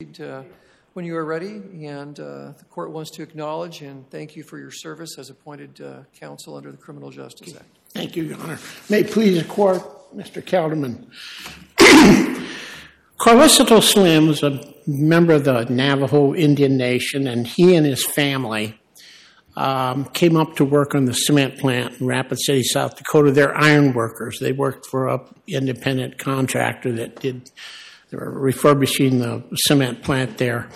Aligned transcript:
Uh, 0.00 0.44
when 0.92 1.04
you 1.04 1.16
are 1.16 1.24
ready, 1.24 1.60
and 1.84 2.20
uh, 2.20 2.52
the 2.56 2.64
court 2.70 2.92
wants 2.92 3.10
to 3.10 3.20
acknowledge 3.20 3.82
and 3.82 4.08
thank 4.10 4.36
you 4.36 4.44
for 4.44 4.56
your 4.56 4.70
service 4.70 5.18
as 5.18 5.28
appointed 5.28 5.80
uh, 5.80 6.02
counsel 6.20 6.54
under 6.54 6.70
the 6.70 6.76
Criminal 6.76 7.10
Justice 7.10 7.56
Act. 7.56 7.66
Thank 7.94 8.14
you, 8.14 8.22
Your 8.22 8.38
Honor. 8.38 8.60
May 8.88 9.02
please 9.02 9.42
the 9.42 9.48
court, 9.48 9.82
Mr. 10.14 10.40
Kelderman. 10.40 11.08
Carlocito 13.18 13.82
Slim 13.92 14.28
was 14.28 14.44
a 14.44 14.60
member 14.86 15.32
of 15.32 15.42
the 15.42 15.64
Navajo 15.64 16.32
Indian 16.32 16.76
Nation, 16.76 17.26
and 17.26 17.44
he 17.44 17.74
and 17.74 17.84
his 17.84 18.06
family 18.06 18.78
um, 19.56 20.04
came 20.04 20.36
up 20.36 20.54
to 20.58 20.64
work 20.64 20.94
on 20.94 21.06
the 21.06 21.12
cement 21.12 21.58
plant 21.58 22.00
in 22.00 22.06
Rapid 22.06 22.38
City, 22.38 22.62
South 22.62 22.96
Dakota. 22.96 23.32
They're 23.32 23.56
iron 23.56 23.94
workers. 23.94 24.38
They 24.40 24.52
worked 24.52 24.86
for 24.86 25.08
an 25.08 25.22
independent 25.48 26.18
contractor 26.18 26.92
that 26.92 27.18
did 27.20 27.50
they 28.10 28.16
were 28.16 28.30
refurbishing 28.30 29.18
the 29.18 29.42
cement 29.54 30.02
plant 30.02 30.38
there, 30.38 30.68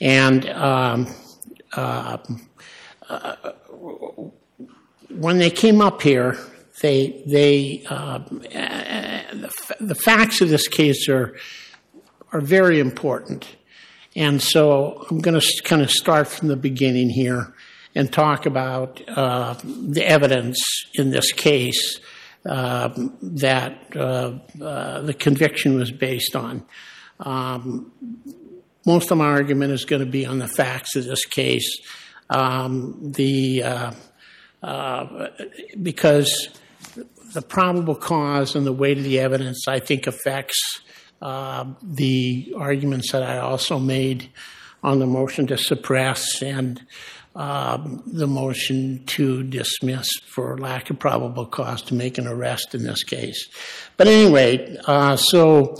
and 0.00 0.48
um, 0.50 1.14
uh, 1.76 2.18
uh, 3.08 3.36
when 5.10 5.38
they 5.38 5.50
came 5.50 5.80
up 5.80 6.02
here, 6.02 6.36
they 6.82 7.22
they 7.26 7.84
uh, 7.88 8.18
the, 8.18 9.50
the 9.80 9.94
facts 9.94 10.40
of 10.40 10.48
this 10.48 10.68
case 10.68 11.08
are 11.08 11.36
are 12.32 12.40
very 12.40 12.80
important, 12.80 13.56
and 14.16 14.42
so 14.42 15.06
I'm 15.10 15.20
going 15.20 15.38
to 15.38 15.62
kind 15.62 15.82
of 15.82 15.90
start 15.90 16.28
from 16.28 16.48
the 16.48 16.56
beginning 16.56 17.10
here 17.10 17.54
and 17.94 18.12
talk 18.12 18.44
about 18.44 19.00
uh, 19.08 19.54
the 19.64 20.04
evidence 20.04 20.58
in 20.94 21.10
this 21.10 21.32
case 21.32 22.00
that 22.44 23.96
uh, 23.96 24.38
uh, 24.62 25.00
the 25.02 25.14
conviction 25.14 25.76
was 25.76 25.90
based 25.90 26.36
on. 26.36 26.64
Um, 27.20 27.92
most 28.86 29.10
of 29.10 29.18
my 29.18 29.26
argument 29.26 29.72
is 29.72 29.84
going 29.84 30.00
to 30.00 30.10
be 30.10 30.26
on 30.26 30.38
the 30.38 30.48
facts 30.48 30.94
of 30.96 31.04
this 31.04 31.24
case. 31.24 31.80
Um, 32.28 33.12
the 33.12 33.62
uh, 33.62 33.92
uh, 34.62 35.28
because 35.82 36.48
the 37.34 37.42
probable 37.42 37.94
cause 37.94 38.54
and 38.56 38.66
the 38.66 38.72
weight 38.72 38.98
of 38.98 39.04
the 39.04 39.20
evidence, 39.20 39.66
I 39.68 39.78
think, 39.78 40.06
affects 40.06 40.60
uh, 41.20 41.66
the 41.82 42.54
arguments 42.56 43.12
that 43.12 43.22
I 43.22 43.38
also 43.38 43.78
made 43.78 44.30
on 44.82 44.98
the 44.98 45.06
motion 45.06 45.46
to 45.48 45.56
suppress 45.56 46.42
and 46.42 46.78
um, 46.78 46.86
the 47.34 48.26
motion 48.28 49.04
to 49.06 49.42
dismiss 49.42 50.08
for 50.26 50.56
lack 50.58 50.90
of 50.90 50.98
probable 50.98 51.46
cause 51.46 51.82
to 51.82 51.94
make 51.94 52.18
an 52.18 52.26
arrest 52.26 52.74
in 52.74 52.84
this 52.84 53.02
case. 53.02 53.48
But 53.96 54.06
anyway, 54.06 54.76
uh, 54.86 55.16
so 55.16 55.76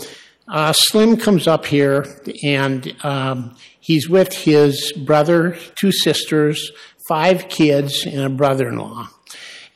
uh, 0.47 0.73
Slim 0.73 1.17
comes 1.17 1.47
up 1.47 1.65
here 1.65 2.05
and 2.43 2.93
um, 3.03 3.55
he's 3.79 4.09
with 4.09 4.33
his 4.33 4.91
brother, 4.93 5.57
two 5.75 5.91
sisters, 5.91 6.71
five 7.07 7.47
kids, 7.47 8.05
and 8.05 8.21
a 8.21 8.29
brother 8.29 8.67
in 8.67 8.77
law. 8.77 9.09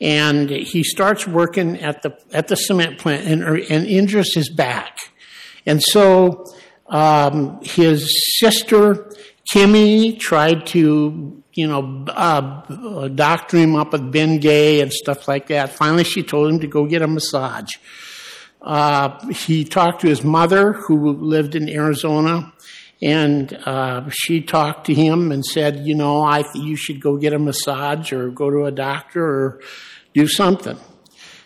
And 0.02 0.48
he 0.48 0.82
starts 0.82 1.26
working 1.26 1.78
at 1.80 2.02
the 2.02 2.16
at 2.32 2.48
the 2.48 2.56
cement 2.56 2.98
plant 2.98 3.26
and, 3.26 3.42
and 3.42 3.86
injures 3.86 4.34
his 4.34 4.48
back. 4.48 4.96
And 5.66 5.82
so 5.82 6.46
um, 6.88 7.60
his 7.62 8.38
sister 8.38 9.12
Kimmy 9.52 10.18
tried 10.18 10.66
to 10.68 11.39
you 11.60 11.66
know, 11.66 12.06
uh, 12.08 13.08
doctor 13.08 13.58
him 13.58 13.76
up 13.76 13.92
with 13.92 14.10
Bengay 14.10 14.80
and 14.80 14.90
stuff 14.90 15.28
like 15.28 15.48
that. 15.48 15.70
Finally, 15.74 16.04
she 16.04 16.22
told 16.22 16.50
him 16.50 16.60
to 16.60 16.66
go 16.66 16.86
get 16.86 17.02
a 17.02 17.06
massage. 17.06 17.74
Uh, 18.62 19.28
he 19.28 19.64
talked 19.64 20.00
to 20.00 20.08
his 20.08 20.24
mother, 20.24 20.72
who 20.72 21.12
lived 21.12 21.54
in 21.54 21.68
Arizona, 21.68 22.50
and 23.02 23.52
uh, 23.66 24.08
she 24.08 24.40
talked 24.40 24.86
to 24.86 24.94
him 24.94 25.32
and 25.32 25.44
said, 25.44 25.86
you 25.86 25.94
know, 25.94 26.22
I 26.22 26.44
you 26.54 26.76
should 26.76 26.98
go 26.98 27.18
get 27.18 27.34
a 27.34 27.38
massage 27.38 28.10
or 28.10 28.30
go 28.30 28.48
to 28.48 28.64
a 28.64 28.72
doctor 28.72 29.22
or 29.22 29.60
do 30.14 30.26
something. 30.26 30.78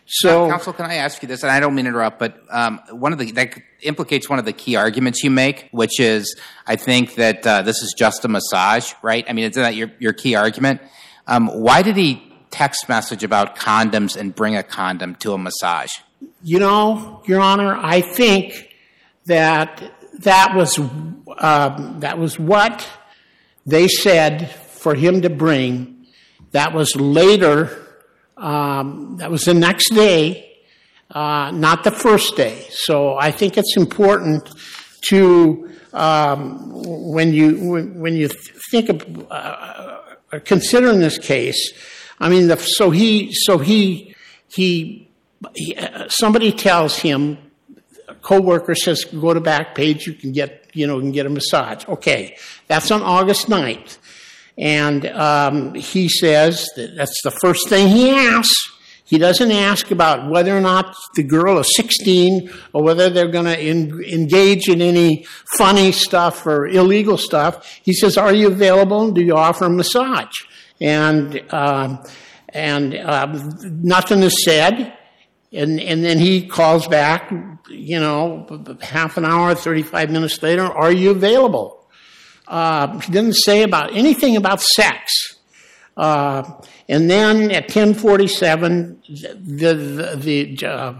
So, 0.06 0.46
uh, 0.46 0.50
counsel, 0.50 0.72
can 0.74 0.86
I 0.86 0.96
ask 0.96 1.22
you 1.22 1.28
this? 1.28 1.42
And 1.42 1.50
I 1.50 1.60
don't 1.60 1.74
mean 1.74 1.86
to 1.86 1.90
interrupt, 1.90 2.18
but 2.18 2.38
um, 2.50 2.80
one 2.90 3.12
of 3.12 3.18
the 3.18 3.32
that 3.32 3.54
implicates 3.80 4.28
one 4.28 4.38
of 4.38 4.44
the 4.44 4.52
key 4.52 4.76
arguments 4.76 5.24
you 5.24 5.30
make, 5.30 5.68
which 5.72 5.98
is 5.98 6.38
I 6.66 6.76
think 6.76 7.14
that 7.14 7.46
uh, 7.46 7.62
this 7.62 7.82
is 7.82 7.94
just 7.96 8.24
a 8.24 8.28
massage, 8.28 8.92
right? 9.02 9.24
I 9.28 9.32
mean, 9.32 9.50
isn't 9.50 9.62
that 9.62 9.74
your 9.74 9.90
your 9.98 10.12
key 10.12 10.34
argument? 10.34 10.82
Um, 11.26 11.48
why 11.48 11.82
did 11.82 11.96
he 11.96 12.22
text 12.50 12.88
message 12.88 13.24
about 13.24 13.56
condoms 13.56 14.16
and 14.16 14.34
bring 14.34 14.56
a 14.56 14.62
condom 14.62 15.14
to 15.16 15.32
a 15.32 15.38
massage? 15.38 15.90
You 16.42 16.58
know, 16.58 17.22
Your 17.26 17.40
Honor, 17.40 17.74
I 17.74 18.02
think 18.02 18.74
that 19.24 19.82
that 20.20 20.54
was 20.54 20.78
um, 20.78 21.96
that 22.00 22.18
was 22.18 22.38
what 22.38 22.86
they 23.64 23.88
said 23.88 24.50
for 24.50 24.94
him 24.94 25.22
to 25.22 25.30
bring. 25.30 26.06
That 26.52 26.74
was 26.74 26.94
later 26.94 27.83
um, 28.36 29.16
that 29.18 29.30
was 29.30 29.44
the 29.44 29.54
next 29.54 29.90
day, 29.90 30.58
uh, 31.10 31.50
not 31.52 31.84
the 31.84 31.90
first 31.90 32.36
day. 32.36 32.66
So 32.70 33.16
I 33.16 33.30
think 33.30 33.56
it's 33.56 33.76
important 33.76 34.48
to 35.08 35.70
um, 35.92 36.70
when 36.72 37.32
you 37.32 37.92
when, 37.94 38.16
you 38.16 38.28
think 38.70 38.88
of 38.88 39.26
uh, 39.30 40.00
considering 40.44 41.00
this 41.00 41.18
case. 41.18 41.72
I 42.18 42.28
mean, 42.28 42.48
the, 42.48 42.56
so 42.56 42.90
he 42.90 43.32
so 43.32 43.58
he 43.58 44.14
he, 44.48 45.08
he 45.54 45.76
uh, 45.76 46.08
somebody 46.08 46.52
tells 46.52 46.98
him 46.98 47.38
a 48.08 48.14
coworker 48.14 48.74
says 48.74 49.04
go 49.04 49.34
to 49.34 49.40
Backpage 49.40 50.06
you 50.06 50.14
can 50.14 50.32
get 50.32 50.68
you 50.72 50.86
know 50.86 50.96
you 50.96 51.02
can 51.02 51.12
get 51.12 51.26
a 51.26 51.30
massage 51.30 51.86
okay 51.88 52.36
that's 52.66 52.90
on 52.90 53.02
august 53.02 53.48
9th 53.48 53.98
and 54.56 55.06
um, 55.06 55.74
he 55.74 56.08
says 56.08 56.68
that 56.76 56.96
that's 56.96 57.20
the 57.22 57.30
first 57.30 57.68
thing 57.68 57.88
he 57.88 58.10
asks. 58.10 58.70
He 59.06 59.18
doesn't 59.18 59.50
ask 59.52 59.90
about 59.90 60.30
whether 60.30 60.56
or 60.56 60.60
not 60.60 60.96
the 61.14 61.22
girl 61.22 61.58
is 61.58 61.76
16 61.76 62.50
or 62.72 62.82
whether 62.82 63.10
they're 63.10 63.28
going 63.28 63.44
to 63.44 64.12
engage 64.12 64.68
in 64.68 64.80
any 64.80 65.26
funny 65.58 65.92
stuff 65.92 66.46
or 66.46 66.66
illegal 66.66 67.18
stuff. 67.18 67.80
He 67.82 67.92
says, 67.92 68.16
Are 68.16 68.32
you 68.32 68.48
available? 68.48 69.10
Do 69.10 69.22
you 69.22 69.36
offer 69.36 69.66
a 69.66 69.70
massage? 69.70 70.32
And, 70.80 71.44
um, 71.52 72.02
and 72.48 72.96
um, 72.96 73.58
nothing 73.82 74.22
is 74.22 74.42
said. 74.42 74.96
And, 75.52 75.78
and 75.80 76.02
then 76.02 76.18
he 76.18 76.48
calls 76.48 76.88
back, 76.88 77.30
you 77.68 78.00
know, 78.00 78.76
half 78.80 79.18
an 79.18 79.26
hour, 79.26 79.54
35 79.54 80.10
minutes 80.10 80.42
later, 80.42 80.64
Are 80.64 80.90
you 80.90 81.10
available? 81.10 81.83
Uh, 82.46 82.98
he 83.00 83.12
didn't 83.12 83.34
say 83.34 83.62
about 83.62 83.94
anything 83.94 84.36
about 84.36 84.60
sex. 84.60 85.12
Uh, 85.96 86.42
and 86.88 87.08
then 87.08 87.50
at 87.50 87.64
1047, 87.64 89.02
the, 89.08 89.74
the, 89.74 90.16
the 90.16 90.66
uh, 90.66 90.94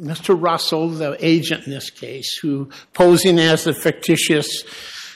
Mr. 0.00 0.40
Russell, 0.40 0.88
the 0.88 1.16
agent 1.24 1.66
in 1.66 1.72
this 1.72 1.90
case, 1.90 2.38
who 2.38 2.68
posing 2.92 3.38
as 3.38 3.64
the 3.64 3.72
fictitious 3.72 4.64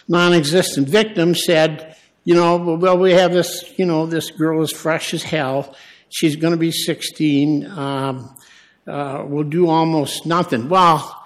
non-existent 0.08 0.88
victim 0.88 1.34
said, 1.34 1.96
you 2.24 2.34
know, 2.34 2.56
well, 2.56 2.96
we 2.96 3.12
have 3.12 3.32
this, 3.32 3.74
you 3.76 3.84
know, 3.84 4.06
this 4.06 4.30
girl 4.30 4.62
is 4.62 4.72
fresh 4.72 5.12
as 5.12 5.22
hell. 5.22 5.74
She's 6.08 6.36
going 6.36 6.52
to 6.52 6.58
be 6.58 6.70
16. 6.70 7.66
Um, 7.66 8.36
uh, 8.86 9.24
we'll 9.26 9.44
do 9.44 9.68
almost 9.68 10.26
nothing. 10.26 10.68
Well, 10.68 11.23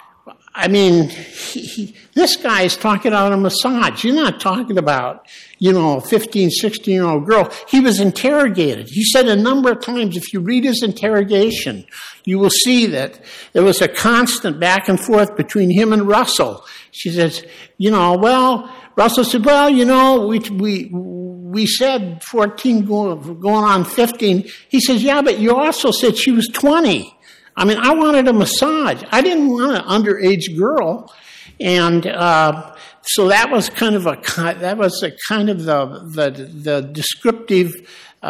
I 0.58 0.66
mean, 0.66 1.08
he, 1.08 1.60
he, 1.60 1.94
this 2.14 2.34
guy 2.34 2.62
is 2.62 2.76
talking 2.76 3.12
about 3.12 3.32
a 3.32 3.36
massage. 3.36 4.02
You're 4.02 4.16
not 4.16 4.40
talking 4.40 4.76
about, 4.76 5.24
you 5.60 5.72
know, 5.72 5.98
a 5.98 6.00
15, 6.00 6.50
16 6.50 6.92
year 6.92 7.04
old 7.04 7.26
girl. 7.26 7.48
He 7.68 7.78
was 7.78 8.00
interrogated. 8.00 8.88
He 8.90 9.04
said 9.04 9.28
a 9.28 9.36
number 9.36 9.70
of 9.70 9.80
times, 9.80 10.16
if 10.16 10.32
you 10.32 10.40
read 10.40 10.64
his 10.64 10.82
interrogation, 10.82 11.86
you 12.24 12.40
will 12.40 12.50
see 12.50 12.86
that 12.86 13.20
there 13.52 13.62
was 13.62 13.80
a 13.80 13.86
constant 13.86 14.58
back 14.58 14.88
and 14.88 14.98
forth 14.98 15.36
between 15.36 15.70
him 15.70 15.92
and 15.92 16.08
Russell. 16.08 16.66
She 16.90 17.10
says, 17.10 17.46
you 17.76 17.92
know, 17.92 18.16
well, 18.16 18.68
Russell 18.96 19.22
said, 19.22 19.44
well, 19.44 19.70
you 19.70 19.84
know, 19.84 20.26
we, 20.26 20.40
we, 20.40 20.86
we 20.86 21.66
said 21.66 22.24
14 22.24 22.84
going, 22.84 23.38
going 23.38 23.64
on 23.64 23.84
15. 23.84 24.50
He 24.68 24.80
says, 24.80 25.04
yeah, 25.04 25.22
but 25.22 25.38
you 25.38 25.54
also 25.54 25.92
said 25.92 26.16
she 26.16 26.32
was 26.32 26.48
20. 26.48 27.16
I 27.58 27.64
mean, 27.64 27.78
I 27.78 27.92
wanted 27.92 28.28
a 28.28 28.32
massage. 28.32 29.02
I 29.10 29.20
didn't 29.20 29.50
want 29.50 29.72
an 29.72 29.82
underage 29.82 30.56
girl. 30.56 31.12
And 31.60 32.06
uh, 32.06 32.76
so 33.02 33.28
that 33.28 33.50
was 33.50 33.68
kind 33.68 33.96
of 33.96 34.06
a 34.06 34.16
that 34.36 34.78
was 34.78 35.02
a 35.02 35.10
kind 35.28 35.50
of 35.50 35.64
the 35.64 35.86
the, 36.14 36.30
the 36.30 36.80
descriptive 36.82 37.74
uh, 38.22 38.26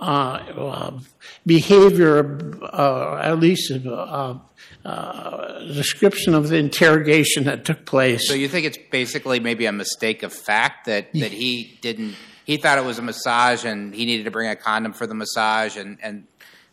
uh, 0.00 1.00
behavior, 1.46 2.60
uh, 2.64 3.20
at 3.22 3.38
least 3.38 3.72
uh, 3.72 4.38
uh, 4.84 5.58
description 5.72 6.34
of 6.34 6.48
the 6.48 6.56
interrogation 6.56 7.44
that 7.44 7.64
took 7.64 7.84
place. 7.84 8.26
So 8.26 8.34
you 8.34 8.48
think 8.48 8.66
it's 8.66 8.78
basically 8.90 9.38
maybe 9.38 9.66
a 9.66 9.72
mistake 9.72 10.22
of 10.24 10.32
fact 10.32 10.86
that 10.86 11.12
that 11.12 11.30
he 11.32 11.78
didn't 11.82 12.16
he 12.44 12.56
thought 12.56 12.78
it 12.78 12.84
was 12.84 12.98
a 12.98 13.02
massage 13.02 13.64
and 13.64 13.94
he 13.94 14.06
needed 14.06 14.24
to 14.24 14.30
bring 14.32 14.50
a 14.50 14.56
condom 14.56 14.92
for 14.92 15.06
the 15.06 15.14
massage 15.14 15.76
and 15.76 15.98
and 16.02 16.26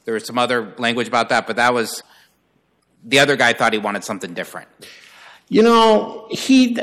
there 0.07 0.13
was 0.13 0.25
some 0.25 0.37
other 0.37 0.73
language 0.77 1.09
about 1.09 1.27
that, 1.27 1.47
but 1.47 1.57
that 1.57 1.73
was 1.73 2.01
the 3.03 3.19
other 3.19 3.35
guy 3.35 3.51
thought 3.51 3.73
he 3.73 3.79
wanted 3.79 4.05
something 4.05 4.33
different. 4.33 4.69
You 5.49 5.63
know, 5.63 6.29
he, 6.31 6.77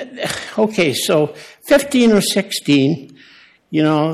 okay, 0.59 0.93
so 0.93 1.35
15 1.67 2.13
or 2.13 2.21
16, 2.21 3.19
you 3.71 3.83
know, 3.83 4.11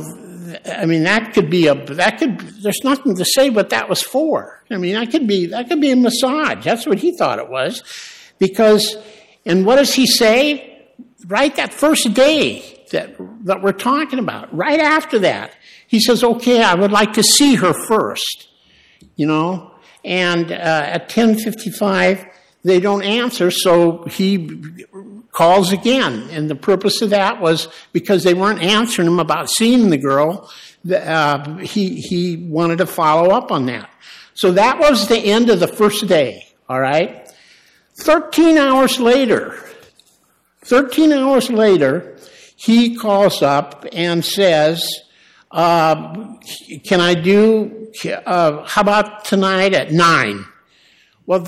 I 0.64 0.86
mean, 0.86 1.02
that 1.02 1.34
could 1.34 1.50
be 1.50 1.66
a, 1.66 1.74
that 1.74 2.20
could, 2.20 2.38
there's 2.62 2.84
nothing 2.84 3.16
to 3.16 3.24
say 3.24 3.50
what 3.50 3.70
that 3.70 3.88
was 3.88 4.00
for. 4.00 4.62
I 4.70 4.76
mean, 4.76 4.94
that 4.94 5.10
could 5.10 5.26
be, 5.26 5.46
that 5.46 5.68
could 5.68 5.80
be 5.80 5.90
a 5.90 5.96
massage. 5.96 6.64
That's 6.64 6.86
what 6.86 6.98
he 6.98 7.10
thought 7.16 7.40
it 7.40 7.48
was. 7.48 7.82
Because, 8.38 8.96
and 9.44 9.66
what 9.66 9.76
does 9.76 9.92
he 9.92 10.06
say? 10.06 10.86
Right 11.26 11.54
that 11.56 11.74
first 11.74 12.14
day 12.14 12.86
that, 12.92 13.16
that 13.44 13.60
we're 13.60 13.72
talking 13.72 14.20
about, 14.20 14.56
right 14.56 14.78
after 14.78 15.18
that, 15.18 15.56
he 15.88 15.98
says, 15.98 16.22
okay, 16.22 16.62
I 16.62 16.74
would 16.74 16.92
like 16.92 17.14
to 17.14 17.24
see 17.24 17.56
her 17.56 17.72
first, 17.88 18.46
you 19.20 19.26
know? 19.26 19.70
And 20.02 20.50
uh, 20.50 20.54
at 20.54 21.02
1055, 21.14 22.26
they 22.64 22.80
don't 22.80 23.02
answer, 23.02 23.50
so 23.50 24.04
he 24.04 24.64
calls 25.30 25.72
again. 25.72 26.30
And 26.30 26.48
the 26.48 26.54
purpose 26.54 27.02
of 27.02 27.10
that 27.10 27.38
was 27.38 27.68
because 27.92 28.24
they 28.24 28.32
weren't 28.32 28.62
answering 28.62 29.08
him 29.08 29.18
about 29.18 29.50
seeing 29.50 29.90
the 29.90 29.98
girl, 29.98 30.50
uh, 30.90 31.58
he, 31.58 32.00
he 32.00 32.36
wanted 32.36 32.78
to 32.78 32.86
follow 32.86 33.30
up 33.30 33.52
on 33.52 33.66
that. 33.66 33.90
So 34.32 34.52
that 34.52 34.78
was 34.78 35.06
the 35.06 35.18
end 35.18 35.50
of 35.50 35.60
the 35.60 35.68
first 35.68 36.06
day, 36.06 36.48
all 36.66 36.80
right? 36.80 37.30
13 38.02 38.56
hours 38.56 38.98
later, 38.98 39.54
13 40.64 41.12
hours 41.12 41.50
later, 41.50 42.16
he 42.56 42.96
calls 42.96 43.42
up 43.42 43.84
and 43.92 44.24
says, 44.24 44.82
uh, 45.50 46.36
Can 46.86 47.00
I 47.00 47.12
do, 47.12 47.79
uh, 48.26 48.64
how 48.66 48.82
about 48.82 49.24
tonight 49.24 49.74
at 49.74 49.92
9? 49.92 50.44
Well, 51.26 51.46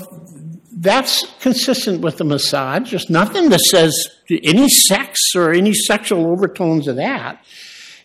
that's 0.71 1.25
consistent 1.39 2.01
with 2.01 2.17
the 2.17 2.23
massage. 2.23 2.91
There's 2.91 3.09
nothing 3.09 3.49
that 3.49 3.59
says 3.59 3.93
any 4.29 4.69
sex 4.69 5.19
or 5.35 5.51
any 5.51 5.73
sexual 5.73 6.27
overtones 6.27 6.87
of 6.87 6.95
that. 6.97 7.43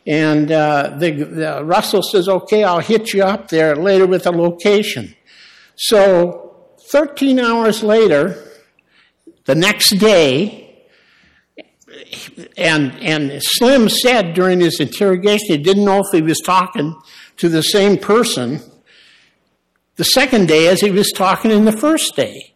And 0.06 0.50
uh, 0.50 0.96
the, 0.98 1.10
the, 1.10 1.64
Russell 1.64 2.02
says, 2.02 2.28
okay, 2.28 2.64
I'll 2.64 2.80
hit 2.80 3.12
you 3.12 3.22
up 3.22 3.48
there 3.48 3.76
later 3.76 4.06
with 4.06 4.26
a 4.26 4.30
location. 4.30 5.14
So 5.76 6.66
13 6.90 7.38
hours 7.38 7.82
later, 7.82 8.42
the 9.44 9.54
next 9.54 9.98
day, 9.98 10.67
and, 12.56 12.92
and 13.00 13.40
Slim 13.42 13.88
said 13.88 14.34
during 14.34 14.60
his 14.60 14.80
interrogation 14.80 15.46
he 15.48 15.58
didn't 15.58 15.84
know 15.84 16.00
if 16.00 16.06
he 16.12 16.22
was 16.22 16.40
talking 16.44 16.96
to 17.36 17.48
the 17.48 17.62
same 17.62 17.98
person 17.98 18.60
the 19.96 20.04
second 20.04 20.46
day 20.46 20.68
as 20.68 20.80
he 20.80 20.90
was 20.90 21.10
talking 21.10 21.50
in 21.50 21.64
the 21.64 21.72
first 21.72 22.14
day. 22.16 22.54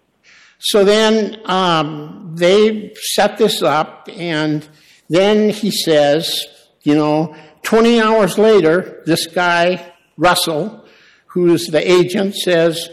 So 0.58 0.84
then 0.84 1.40
um, 1.46 2.34
they 2.36 2.94
set 2.94 3.36
this 3.36 3.62
up, 3.62 4.08
and 4.16 4.66
then 5.08 5.50
he 5.50 5.72
says, 5.72 6.46
you 6.82 6.94
know, 6.94 7.34
20 7.62 8.00
hours 8.00 8.38
later, 8.38 9.02
this 9.04 9.26
guy, 9.26 9.92
Russell, 10.16 10.86
who's 11.26 11.66
the 11.66 11.90
agent, 11.90 12.36
says, 12.36 12.88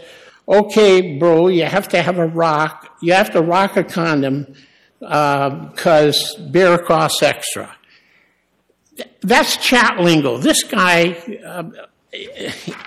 okay, 0.48 1.16
bro, 1.16 1.46
you 1.46 1.64
have 1.64 1.88
to 1.90 2.02
have 2.02 2.18
a 2.18 2.26
rock, 2.26 2.96
you 3.00 3.12
have 3.12 3.30
to 3.30 3.40
rock 3.40 3.76
a 3.76 3.84
condom 3.84 4.52
because 5.00 6.36
uh, 6.38 6.42
bare 6.50 6.78
costs 6.78 7.22
extra. 7.22 7.74
That's 9.22 9.56
chat 9.56 9.98
lingo. 9.98 10.36
This 10.36 10.62
guy, 10.62 11.12
uh, 11.44 11.70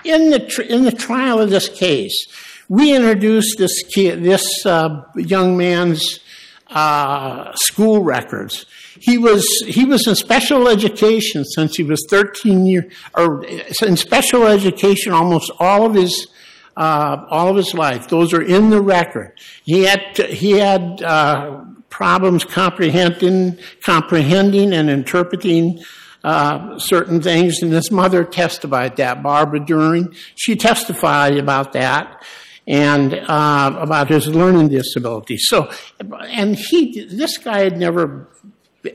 in 0.04 0.30
the 0.30 0.46
tr- 0.48 0.62
in 0.62 0.84
the 0.84 0.92
trial 0.92 1.40
of 1.40 1.50
this 1.50 1.68
case, 1.68 2.26
we 2.68 2.94
introduced 2.94 3.58
this 3.58 3.82
this 3.94 4.64
uh, 4.64 5.02
young 5.16 5.56
man's 5.56 6.20
uh, 6.68 7.52
school 7.56 8.02
records. 8.02 8.66
He 9.00 9.18
was 9.18 9.44
he 9.66 9.84
was 9.84 10.06
in 10.06 10.14
special 10.14 10.68
education 10.68 11.44
since 11.44 11.76
he 11.76 11.82
was 11.82 12.06
13 12.08 12.66
years, 12.66 12.92
or 13.16 13.44
in 13.44 13.96
special 13.96 14.46
education 14.46 15.12
almost 15.12 15.50
all 15.58 15.84
of 15.84 15.94
his 15.94 16.28
uh, 16.76 17.24
all 17.28 17.48
of 17.48 17.56
his 17.56 17.74
life. 17.74 18.08
Those 18.08 18.32
are 18.32 18.42
in 18.42 18.70
the 18.70 18.80
record. 18.80 19.38
He 19.64 19.82
had 19.84 20.16
he 20.16 20.52
had 20.52 21.02
uh, 21.02 21.64
problems 21.94 22.44
comprehending 22.44 23.56
comprehending 23.80 24.72
and 24.72 24.90
interpreting 24.90 25.80
uh, 26.24 26.76
certain 26.76 27.22
things, 27.22 27.62
and 27.62 27.72
his 27.72 27.92
mother 27.92 28.24
testified 28.24 28.96
that, 28.96 29.22
Barbara 29.22 29.60
During. 29.60 30.12
She 30.34 30.56
testified 30.56 31.36
about 31.36 31.72
that 31.74 32.24
and 32.66 33.14
uh, 33.14 33.76
about 33.78 34.08
his 34.08 34.26
learning 34.26 34.70
disability. 34.70 35.36
So, 35.38 35.70
and 36.00 36.56
he, 36.56 37.04
this 37.04 37.38
guy 37.38 37.60
had 37.60 37.78
never 37.78 38.28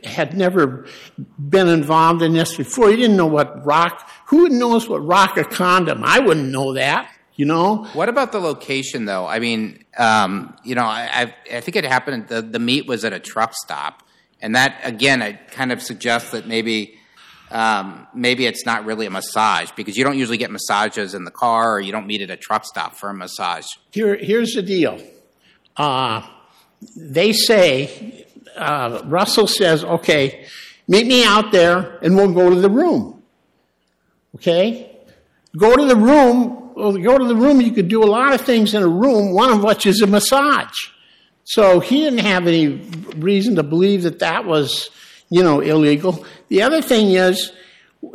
had 0.04 0.36
never 0.36 0.86
been 1.40 1.70
involved 1.70 2.22
in 2.22 2.34
this 2.34 2.58
before. 2.58 2.90
He 2.90 2.98
didn't 2.98 3.16
know 3.16 3.28
what 3.28 3.66
rock. 3.66 4.10
Who 4.26 4.50
knows 4.50 4.90
what 4.90 5.06
rock 5.06 5.38
a 5.38 5.46
condom? 5.46 6.04
I 6.04 6.20
wouldn't 6.20 6.52
know 6.52 6.74
that. 6.74 7.10
You 7.40 7.46
know. 7.46 7.86
What 7.94 8.10
about 8.10 8.34
the 8.34 8.40
location, 8.40 9.06
though? 9.06 9.26
I 9.26 9.40
mean, 9.40 9.86
um, 9.98 10.58
you 10.66 10.76
know, 10.76 10.84
I, 10.84 11.34
I 11.50 11.62
think 11.62 11.78
it 11.78 11.86
happened. 11.86 12.28
The 12.28 12.42
the 12.42 12.60
meet 12.60 12.86
was 12.86 13.06
at 13.06 13.14
a 13.14 13.20
truck 13.20 13.54
stop, 13.54 14.04
and 14.42 14.56
that 14.56 14.82
again, 14.84 15.22
it 15.22 15.50
kind 15.50 15.72
of 15.72 15.82
suggests 15.82 16.32
that 16.32 16.48
maybe 16.48 17.00
um, 17.50 18.08
maybe 18.14 18.46
it's 18.46 18.66
not 18.66 18.84
really 18.84 19.06
a 19.06 19.10
massage 19.10 19.72
because 19.78 19.96
you 19.96 20.04
don't 20.04 20.18
usually 20.18 20.38
get 20.38 20.52
massages 20.52 21.14
in 21.14 21.24
the 21.24 21.32
car 21.32 21.76
or 21.76 21.80
you 21.80 21.94
don't 21.94 22.08
meet 22.08 22.22
at 22.22 22.30
a 22.30 22.36
truck 22.36 22.66
stop 22.66 22.96
for 22.96 23.10
a 23.10 23.14
massage. 23.14 23.68
Here, 23.92 24.18
here's 24.18 24.56
the 24.56 24.62
deal. 24.62 25.02
Uh, 25.78 26.28
they 26.98 27.32
say, 27.32 28.28
uh, 28.58 29.02
Russell 29.06 29.48
says, 29.48 29.86
okay, 29.86 30.46
meet 30.90 31.08
me 31.08 31.24
out 31.24 31.54
there 31.54 32.00
and 32.02 32.18
we'll 32.18 32.34
go 32.34 32.50
to 32.50 32.60
the 32.60 32.70
room. 32.70 33.24
Okay? 34.36 34.98
Go 35.56 35.78
to 35.78 35.86
the 35.86 35.96
room. 35.96 36.69
Well, 36.80 36.98
go 36.98 37.18
to 37.18 37.26
the 37.26 37.36
room. 37.36 37.62
You 37.62 37.72
could 37.72 37.88
do 37.88 38.04
a 38.04 38.06
lot 38.06 38.34
of 38.34 38.42
things 38.42 38.74
in 38.74 38.82
a 38.82 38.88
room, 38.88 39.34
one 39.34 39.52
of 39.52 39.64
which 39.64 39.86
is 39.86 40.02
a 40.02 40.08
massage. 40.08 40.88
So 41.44 41.80
he 41.80 42.02
didn't 42.02 42.20
have 42.20 42.48
any 42.48 42.68
reason 43.18 43.56
to 43.56 43.64
believe 43.64 44.04
that 44.04 44.20
that 44.20 44.46
was 44.46 44.90
you 45.30 45.44
know, 45.44 45.60
illegal. 45.62 46.26
The 46.50 46.62
other 46.64 46.82
thing 46.82 47.12
is, 47.12 47.52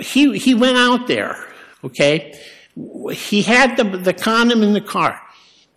he, 0.00 0.36
he 0.38 0.54
went 0.54 0.76
out 0.76 1.06
there, 1.06 1.46
okay? 1.84 2.34
He 3.12 3.42
had 3.42 3.76
the, 3.76 3.84
the 3.84 4.12
condom 4.12 4.62
in 4.62 4.72
the 4.72 4.80
car. 4.80 5.20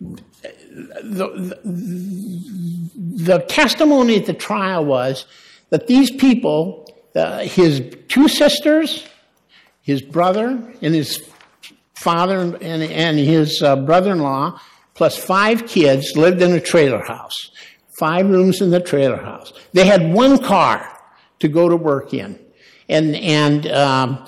The, 0.00 1.58
the, 1.64 2.90
the 3.24 3.38
testimony 3.48 4.16
at 4.16 4.26
the 4.26 4.34
trial 4.34 4.84
was 4.84 5.26
that 5.70 5.86
these 5.86 6.10
people, 6.10 6.92
uh, 7.14 7.40
his 7.40 7.94
two 8.08 8.28
sisters, 8.28 9.06
his 9.82 10.02
brother, 10.02 10.48
and 10.82 10.94
his 10.94 11.28
father 11.98 12.40
and, 12.40 12.82
and 12.82 13.18
his 13.18 13.62
uh, 13.62 13.76
brother 13.76 14.12
in 14.12 14.20
law, 14.20 14.60
plus 14.94 15.16
five 15.16 15.66
kids, 15.66 16.16
lived 16.16 16.40
in 16.42 16.52
a 16.52 16.60
trailer 16.60 17.04
house. 17.04 17.50
Five 17.98 18.28
rooms 18.30 18.60
in 18.60 18.70
the 18.70 18.80
trailer 18.80 19.16
house. 19.16 19.52
They 19.72 19.86
had 19.86 20.12
one 20.12 20.38
car 20.38 20.88
to 21.40 21.48
go 21.48 21.68
to 21.68 21.76
work 21.76 22.14
in. 22.14 22.38
And, 22.88 23.16
and 23.16 23.66
um, 23.66 24.26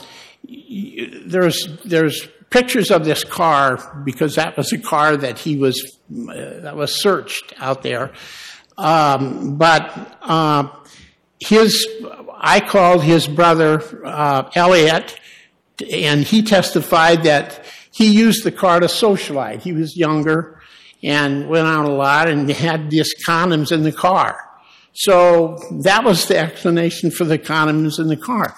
there's, 1.27 1.69
there's 1.85 2.29
pictures 2.51 2.91
of 2.91 3.05
this 3.05 3.25
car 3.25 4.03
because 4.05 4.35
that 4.35 4.57
was 4.57 4.73
a 4.73 4.79
car 4.79 5.17
that 5.17 5.39
he 5.39 5.57
was, 5.57 5.99
uh, 6.11 6.61
that 6.61 6.77
was 6.77 7.01
searched 7.01 7.55
out 7.59 7.83
there. 7.83 8.13
Um, 8.77 9.57
but 9.57 10.19
uh, 10.23 10.69
his, 11.39 11.87
I 12.37 12.61
called 12.61 13.03
his 13.05 13.29
brother 13.29 14.05
uh, 14.05 14.51
Elliot, 14.55 15.19
and 15.83 16.23
he 16.23 16.43
testified 16.43 17.25
that 17.25 17.65
he 17.93 18.13
used 18.13 18.45
the 18.45 18.53
car 18.53 18.81
to 18.81 18.89
socialize. 18.89 19.65
He 19.65 19.73
was 19.73 19.97
younger 19.97 20.61
and 21.03 21.49
went 21.49 21.67
out 21.67 21.87
a 21.87 21.93
lot 21.93 22.29
and 22.29 22.49
had 22.51 22.91
these 22.91 23.15
condoms 23.27 23.73
in 23.73 23.83
the 23.83 23.93
car. 23.93 24.47
So 24.93 25.59
that 25.83 26.05
was 26.05 26.27
the 26.29 26.39
explanation 26.39 27.11
for 27.11 27.25
the 27.25 27.39
condoms 27.39 27.99
in 27.99 28.09
the 28.09 28.17
car. 28.17 28.57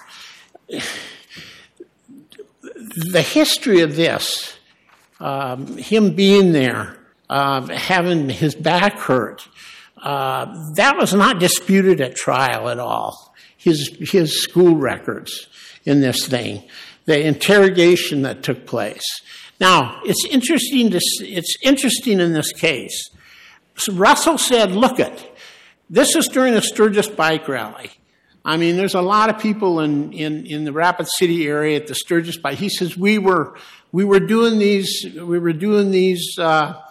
The 3.11 3.21
history 3.21 3.81
of 3.81 3.95
this, 3.95 4.57
um, 5.19 5.77
him 5.77 6.15
being 6.15 6.51
there, 6.51 6.97
uh, 7.29 7.65
having 7.67 8.29
his 8.29 8.55
back 8.55 8.99
hurt, 8.99 9.47
uh, 10.01 10.73
that 10.73 10.97
was 10.97 11.13
not 11.13 11.39
disputed 11.39 12.01
at 12.01 12.15
trial 12.15 12.69
at 12.69 12.79
all. 12.79 13.33
His, 13.57 13.95
his 13.99 14.43
school 14.43 14.75
records 14.75 15.47
in 15.85 16.01
this 16.01 16.27
thing, 16.27 16.63
the 17.05 17.25
interrogation 17.25 18.21
that 18.23 18.43
took 18.43 18.65
place. 18.65 19.03
Now, 19.59 20.01
it's 20.03 20.25
interesting 20.25 20.89
to, 20.91 20.99
it's 21.21 21.55
interesting 21.61 22.19
in 22.19 22.33
this 22.33 22.51
case. 22.51 23.09
So 23.75 23.93
Russell 23.93 24.37
said, 24.37 24.71
look 24.71 24.99
it, 24.99 25.37
this 25.89 26.15
is 26.15 26.27
during 26.27 26.53
the 26.53 26.61
Sturgis 26.61 27.07
bike 27.07 27.47
rally. 27.47 27.91
I 28.45 28.57
mean, 28.57 28.75
there's 28.75 28.95
a 28.95 29.01
lot 29.01 29.29
of 29.29 29.39
people 29.39 29.79
in, 29.79 30.11
in, 30.11 30.45
in 30.45 30.65
the 30.65 30.73
Rapid 30.73 31.07
City 31.07 31.47
area 31.47 31.77
at 31.77 31.87
the 31.87 31.95
Sturgis 31.95 32.37
bike. 32.37 32.57
He 32.57 32.69
says 32.69 32.97
we 32.97 33.17
were 33.17 33.55
we 33.93 34.03
were 34.03 34.19
doing 34.19 34.59
these 34.59 35.05
we 35.15 35.39
were 35.39 35.53
doing 35.53 35.91
these 35.91 36.37
uh, 36.37 36.81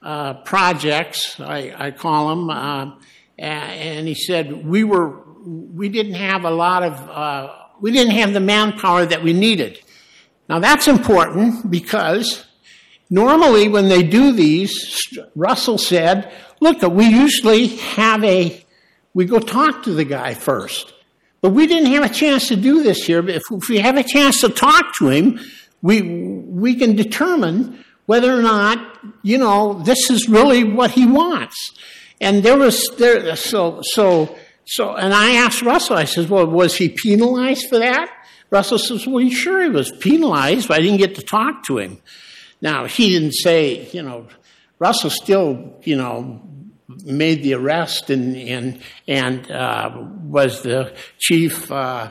uh, 0.00 0.34
projects. 0.44 1.38
I, 1.38 1.74
I 1.76 1.90
call 1.90 2.30
them, 2.30 2.48
uh, 2.48 2.92
and 3.38 4.08
he 4.08 4.14
said 4.14 4.64
we 4.64 4.84
were 4.84 5.20
we 5.44 5.90
didn't 5.90 6.14
have 6.14 6.44
a 6.44 6.50
lot 6.50 6.82
of 6.82 7.10
uh, 7.10 7.61
we 7.82 7.90
didn't 7.90 8.14
have 8.14 8.32
the 8.32 8.40
manpower 8.40 9.04
that 9.04 9.22
we 9.22 9.34
needed. 9.34 9.78
Now 10.48 10.60
that's 10.60 10.88
important 10.88 11.70
because 11.70 12.46
normally 13.10 13.68
when 13.68 13.88
they 13.88 14.02
do 14.02 14.32
these, 14.32 14.72
Russell 15.34 15.76
said, 15.76 16.32
"Look, 16.60 16.80
we 16.82 17.06
usually 17.06 17.66
have 17.98 18.24
a 18.24 18.64
we 19.14 19.26
go 19.26 19.40
talk 19.40 19.82
to 19.82 19.92
the 19.92 20.04
guy 20.04 20.32
first, 20.32 20.94
but 21.42 21.50
we 21.50 21.66
didn't 21.66 21.92
have 21.92 22.04
a 22.04 22.14
chance 22.14 22.48
to 22.48 22.56
do 22.56 22.82
this 22.82 23.04
here. 23.04 23.20
But 23.20 23.34
if, 23.34 23.42
if 23.50 23.68
we 23.68 23.78
have 23.80 23.98
a 23.98 24.04
chance 24.04 24.40
to 24.40 24.48
talk 24.48 24.94
to 24.98 25.08
him, 25.08 25.40
we 25.82 26.00
we 26.02 26.76
can 26.76 26.94
determine 26.94 27.84
whether 28.06 28.32
or 28.32 28.42
not 28.42 28.78
you 29.22 29.38
know 29.38 29.82
this 29.84 30.08
is 30.08 30.28
really 30.28 30.62
what 30.62 30.92
he 30.92 31.04
wants." 31.04 31.56
And 32.20 32.44
there 32.44 32.56
was 32.56 32.88
there 32.98 33.34
so 33.34 33.80
so 33.82 34.36
so, 34.72 34.94
and 34.94 35.12
I 35.12 35.32
asked 35.34 35.60
Russell. 35.60 35.96
I 35.96 36.04
said, 36.04 36.30
"Well, 36.30 36.46
was 36.46 36.76
he 36.76 36.88
penalized 36.88 37.68
for 37.68 37.78
that?" 37.78 38.10
Russell 38.50 38.78
says, 38.78 39.06
"Well, 39.06 39.28
sure, 39.28 39.62
he 39.62 39.68
was 39.68 39.92
penalized, 40.00 40.68
but 40.68 40.78
I 40.78 40.82
didn't 40.82 40.98
get 40.98 41.14
to 41.16 41.22
talk 41.22 41.64
to 41.64 41.76
him." 41.76 41.98
Now 42.62 42.86
he 42.86 43.10
didn't 43.10 43.32
say, 43.32 43.88
you 43.92 44.02
know, 44.02 44.28
Russell 44.78 45.10
still, 45.10 45.74
you 45.82 45.96
know, 45.96 46.40
made 47.04 47.42
the 47.42 47.54
arrest 47.54 48.08
and 48.08 48.34
and 48.36 48.80
and 49.06 49.50
uh, 49.50 49.90
was 50.22 50.62
the 50.62 50.94
chief 51.18 51.70
uh, 51.70 52.10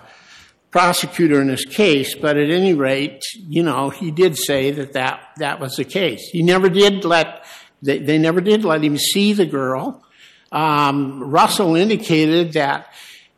prosecutor 0.70 1.42
in 1.42 1.48
this 1.48 1.66
case. 1.66 2.14
But 2.16 2.38
at 2.38 2.52
any 2.52 2.74
rate, 2.76 3.24
you 3.36 3.64
know, 3.64 3.90
he 3.90 4.12
did 4.12 4.38
say 4.38 4.70
that 4.72 4.94
that, 4.94 5.22
that 5.38 5.60
was 5.60 5.78
the 5.78 5.86
case. 5.86 6.30
He 6.32 6.44
never 6.44 6.70
did 6.70 7.06
let 7.06 7.44
they, 7.82 7.98
they 7.98 8.18
never 8.18 8.42
did 8.42 8.64
let 8.64 8.84
him 8.84 8.98
see 8.98 9.34
the 9.34 9.46
girl. 9.48 10.04
Um, 10.52 11.24
Russell 11.24 11.76
indicated 11.76 12.54
that. 12.54 12.94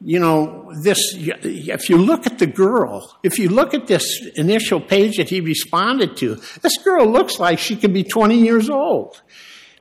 You 0.06 0.20
know, 0.20 0.70
this, 0.82 1.00
if 1.16 1.90
you 1.90 1.96
look 1.96 2.28
at 2.28 2.38
the 2.38 2.46
girl, 2.46 3.18
if 3.24 3.40
you 3.40 3.48
look 3.48 3.74
at 3.74 3.88
this 3.88 4.26
initial 4.36 4.82
page 4.82 5.16
that 5.16 5.30
he 5.30 5.40
responded 5.40 6.18
to, 6.18 6.36
this 6.62 6.78
girl 6.84 7.06
looks 7.06 7.40
like 7.40 7.58
she 7.58 7.78
could 7.78 7.94
be 7.94 8.04
20 8.04 8.38
years 8.38 8.70
old. 8.70 9.22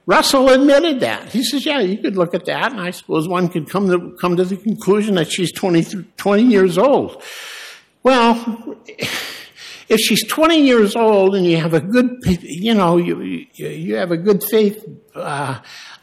Russell 0.06 0.48
admitted 0.48 1.00
that. 1.00 1.28
He 1.28 1.44
says, 1.44 1.64
yeah, 1.64 1.80
you 1.80 1.98
could 1.98 2.16
look 2.16 2.34
at 2.34 2.44
that, 2.46 2.72
and 2.72 2.80
I 2.80 2.90
suppose 2.90 3.28
one 3.28 3.48
could 3.48 3.68
come 3.68 3.88
to, 3.88 4.16
come 4.20 4.36
to 4.36 4.44
the 4.44 4.56
conclusion 4.56 5.14
that 5.14 5.30
she's 5.30 5.52
20, 5.52 6.04
20 6.16 6.42
years 6.42 6.76
old. 6.76 7.22
Well, 8.02 8.78
if 9.88 10.00
she's 10.00 10.26
20 10.26 10.60
years 10.60 10.96
old 10.96 11.36
and 11.36 11.46
you 11.46 11.58
have 11.58 11.74
a 11.74 11.80
good, 11.80 12.16
you 12.24 12.74
know, 12.74 12.96
you, 12.96 13.46
you 13.54 13.94
have 13.94 14.10
a 14.10 14.16
good 14.16 14.42
faith 14.42 14.84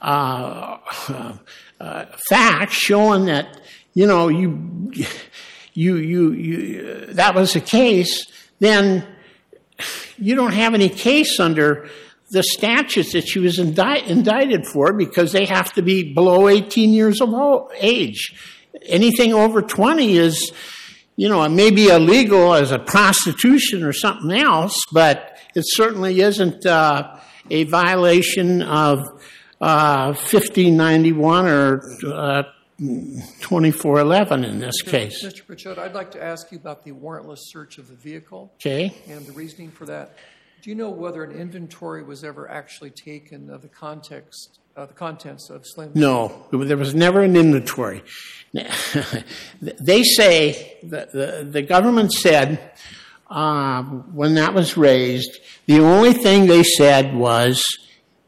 uh, 0.01 0.77
uh, 1.79 2.05
uh, 2.31 2.65
showing 2.67 3.25
that, 3.25 3.59
you 3.93 4.07
know, 4.07 4.27
you, 4.27 4.91
you, 5.73 5.95
you, 5.95 6.31
you, 6.31 7.05
that 7.13 7.35
was 7.35 7.53
the 7.53 7.61
case, 7.61 8.25
then 8.59 9.05
you 10.17 10.35
don't 10.35 10.53
have 10.53 10.73
any 10.73 10.89
case 10.89 11.39
under 11.39 11.89
the 12.31 12.43
statutes 12.43 13.13
that 13.13 13.27
she 13.27 13.39
was 13.39 13.57
indict, 13.57 14.07
indicted 14.07 14.67
for 14.67 14.93
because 14.93 15.31
they 15.31 15.45
have 15.45 15.73
to 15.73 15.81
be 15.81 16.13
below 16.13 16.47
18 16.47 16.91
years 16.93 17.21
of 17.21 17.33
age. 17.79 18.35
Anything 18.85 19.33
over 19.33 19.61
20 19.61 20.17
is, 20.17 20.51
you 21.15 21.27
know, 21.27 21.43
it 21.43 21.49
may 21.49 21.71
be 21.71 21.87
illegal 21.87 22.53
as 22.53 22.71
a 22.71 22.79
prostitution 22.79 23.83
or 23.83 23.93
something 23.93 24.31
else, 24.31 24.75
but 24.93 25.37
it 25.55 25.63
certainly 25.65 26.21
isn't 26.21 26.65
uh, 26.65 27.19
a 27.49 27.63
violation 27.63 28.61
of 28.61 28.99
uh, 29.61 30.13
1591 30.13 31.47
or 31.47 31.81
uh, 32.13 32.43
2411 32.79 34.45
in 34.45 34.59
this 34.59 34.81
case. 34.81 35.23
Mr. 35.25 35.45
Picciotto, 35.45 35.79
I'd 35.79 35.93
like 35.93 36.11
to 36.11 36.23
ask 36.23 36.51
you 36.51 36.57
about 36.57 36.83
the 36.83 36.91
warrantless 36.91 37.39
search 37.41 37.77
of 37.77 37.87
the 37.87 37.95
vehicle 37.95 38.51
Okay. 38.55 38.93
and 39.07 39.25
the 39.25 39.33
reasoning 39.33 39.71
for 39.71 39.85
that. 39.85 40.15
Do 40.61 40.69
you 40.69 40.75
know 40.75 40.89
whether 40.89 41.23
an 41.23 41.31
inventory 41.31 42.03
was 42.03 42.23
ever 42.23 42.49
actually 42.49 42.89
taken 42.91 43.49
of 43.49 43.61
the 43.61 43.67
context, 43.69 44.59
uh, 44.75 44.85
the 44.85 44.93
contents 44.93 45.49
of 45.49 45.65
Slim? 45.65 45.91
No, 45.95 46.47
there 46.51 46.77
was 46.77 46.93
never 46.93 47.21
an 47.21 47.35
inventory. 47.37 48.03
they 49.61 50.03
say, 50.03 50.77
the, 50.83 51.07
the, 51.13 51.47
the 51.49 51.61
government 51.61 52.11
said, 52.11 52.71
uh, 53.29 53.83
when 53.83 54.35
that 54.35 54.53
was 54.53 54.75
raised, 54.75 55.39
the 55.65 55.79
only 55.79 56.13
thing 56.13 56.47
they 56.47 56.63
said 56.63 57.15
was 57.15 57.63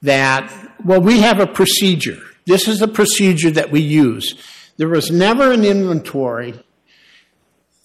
that, 0.01 0.51
well, 0.83 1.01
we 1.01 1.21
have 1.21 1.39
a 1.39 1.47
procedure. 1.47 2.19
This 2.45 2.67
is 2.67 2.79
the 2.79 2.87
procedure 2.87 3.51
that 3.51 3.71
we 3.71 3.81
use. 3.81 4.35
There 4.77 4.89
was 4.89 5.11
never 5.11 5.51
an 5.51 5.63
inventory 5.63 6.53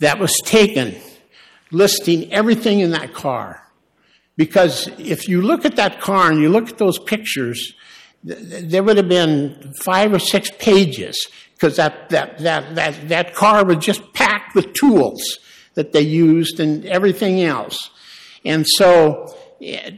that 0.01 0.19
was 0.19 0.33
taken 0.45 0.97
listing 1.71 2.33
everything 2.33 2.81
in 2.81 2.91
that 2.93 3.13
car. 3.13 3.63
Because 4.37 4.89
if 4.99 5.29
you 5.29 5.43
look 5.43 5.65
at 5.65 5.77
that 5.77 6.01
car 6.01 6.31
and 6.31 6.41
you 6.41 6.49
look 6.49 6.69
at 6.69 6.79
those 6.79 6.99
pictures, 6.99 7.75
there 8.23 8.83
would 8.83 8.97
have 8.97 9.09
been 9.09 9.73
five 9.83 10.13
or 10.13 10.19
six 10.19 10.51
pages 10.59 11.29
because 11.55 11.77
that, 11.77 12.11
that, 12.11 12.39
that, 12.39 12.75
that, 12.75 13.09
that 13.09 13.35
car 13.35 13.65
was 13.65 13.79
just 13.79 14.13
packed 14.13 14.55
with 14.55 14.75
tools 14.75 15.39
that 15.75 15.93
they 15.93 16.03
used 16.03 16.61
and 16.61 16.85
everything 16.87 17.43
else. 17.43 17.91
And 18.45 18.67
so 18.67 19.35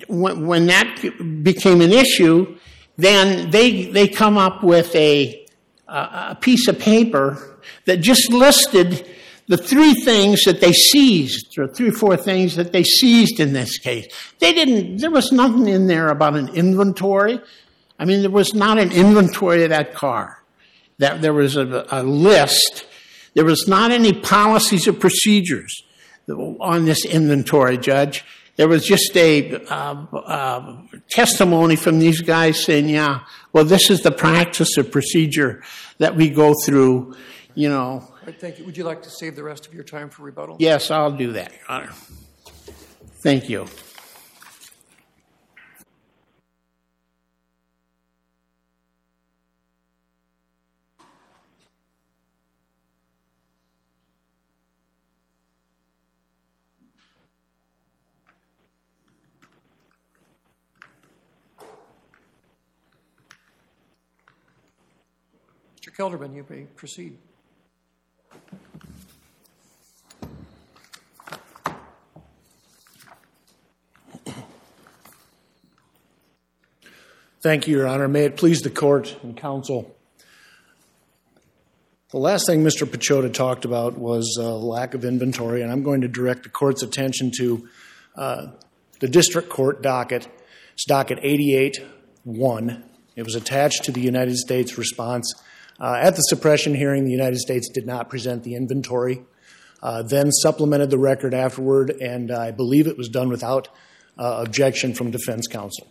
when, 0.09 0.67
that 0.67 1.43
became 1.43 1.81
an 1.81 1.93
issue, 1.93 2.57
then 2.97 3.51
they, 3.51 3.87
they 3.87 4.09
come 4.09 4.37
up 4.37 4.63
with 4.63 4.95
a, 4.95 5.47
a 5.87 6.37
piece 6.41 6.69
of 6.69 6.79
paper 6.79 7.61
that 7.87 7.99
just 7.99 8.33
listed 8.33 9.09
the 9.47 9.57
three 9.57 9.95
things 9.95 10.43
that 10.45 10.61
they 10.61 10.73
seized, 10.73 11.59
or 11.59 11.67
three 11.67 11.89
or 11.89 11.93
four 11.93 12.17
things 12.17 12.57
that 12.57 12.73
they 12.73 12.83
seized 12.83 13.41
in 13.41 13.55
this 13.55 13.79
case. 13.79 14.07
They 14.41 14.53
didn't, 14.53 14.99
there 14.99 15.11
was 15.11 15.33
nothing 15.33 15.67
in 15.69 15.87
there 15.87 16.09
about 16.09 16.37
an 16.37 16.49
inventory. 16.55 17.41
I 17.99 18.05
mean, 18.05 18.21
there 18.21 18.31
was 18.31 18.53
not 18.55 18.79
an 18.79 18.93
inventory 18.93 19.65
of 19.65 19.71
that 19.71 19.95
car. 19.95 20.43
That 20.99 21.23
there 21.23 21.33
was 21.33 21.57
a 21.57 22.03
list. 22.03 22.85
There 23.35 23.45
was 23.45 23.69
not 23.69 23.91
any 23.93 24.13
policies 24.13 24.89
or 24.89 24.93
procedures 24.93 25.85
on 26.29 26.85
this 26.85 27.05
inventory, 27.05 27.79
Judge. 27.79 28.25
There 28.59 28.67
was 28.67 28.85
just 28.85 29.17
a 29.17 29.55
uh, 29.67 30.05
uh, 30.13 30.83
testimony 31.09 31.77
from 31.77 32.01
these 32.01 32.21
guys 32.21 32.65
saying, 32.65 32.89
yeah, 32.89 33.21
well, 33.53 33.65
this 33.65 33.89
is 33.89 34.03
the 34.03 34.11
practice 34.11 34.77
or 34.77 34.83
procedure 34.83 35.63
that 35.99 36.17
we 36.17 36.29
go 36.29 36.55
through, 36.65 37.15
you 37.55 37.69
know. 37.69 38.13
Right, 38.27 38.39
thank 38.39 38.59
you. 38.59 38.65
Would 38.65 38.77
you 38.77 38.83
like 38.83 39.03
to 39.03 39.11
save 39.11 39.37
the 39.37 39.45
rest 39.45 39.69
of 39.69 39.75
your 39.75 39.85
time 39.85 40.11
for 40.11 40.25
rebuttal? 40.25 40.57
Yes, 40.59 40.91
I'll 40.91 41.13
do 41.13 41.33
that, 41.35 41.53
Your 41.53 41.61
Honor. 41.69 41.93
Thank 43.23 43.49
you. 43.49 43.67
Kelderman, 65.99 66.33
you 66.33 66.47
may 66.49 66.63
proceed. 66.77 67.19
Thank 77.41 77.67
you, 77.67 77.79
Your 77.79 77.89
Honor. 77.89 78.07
May 78.07 78.27
it 78.27 78.37
please 78.37 78.61
the 78.61 78.71
court 78.71 79.17
and 79.25 79.37
counsel. 79.37 79.93
The 82.11 82.19
last 82.19 82.47
thing 82.47 82.63
Mr. 82.63 82.87
Pachota 82.87 83.33
talked 83.35 83.65
about 83.65 83.99
was 83.99 84.39
uh, 84.41 84.55
lack 84.55 84.95
of 84.95 85.05
inventory, 85.05 85.63
and 85.63 85.73
I'm 85.73 85.83
going 85.83 86.03
to 86.03 86.09
direct 86.09 86.45
the 86.45 86.49
court's 86.49 86.85
attention 86.85 87.33
to 87.39 87.69
uh, 88.15 88.47
the 89.01 89.09
district 89.09 89.49
court 89.49 89.83
docket. 89.83 90.29
It's 90.75 90.85
docket 90.85 91.21
88-1. 91.25 92.85
It 93.17 93.25
was 93.25 93.35
attached 93.35 93.83
to 93.87 93.93
the 93.93 94.01
United 94.01 94.37
States 94.37 94.79
response. 94.79 95.35
Uh, 95.81 95.97
at 96.01 96.17
the 96.17 96.23
suppression 96.23 96.75
hearing, 96.75 97.05
the 97.05 97.13
United 97.13 97.39
States 97.39 97.69
did 97.69 97.87
not 97.87 98.09
present 98.09 98.43
the 98.43 98.55
inventory, 98.55 99.23
uh, 99.83 100.03
then 100.03 100.33
supplemented 100.33 100.91
the 100.91 100.99
record 100.99 101.35
afterward, 101.35 101.91
and 101.91 102.33
I 102.33 102.51
believe 102.51 102.89
it 102.89 102.99
was 102.99 103.09
done 103.09 103.29
without 103.29 103.69
uh, 104.19 104.43
objection 104.45 104.93
from 104.93 105.11
defense 105.11 105.47
counsel. 105.47 105.87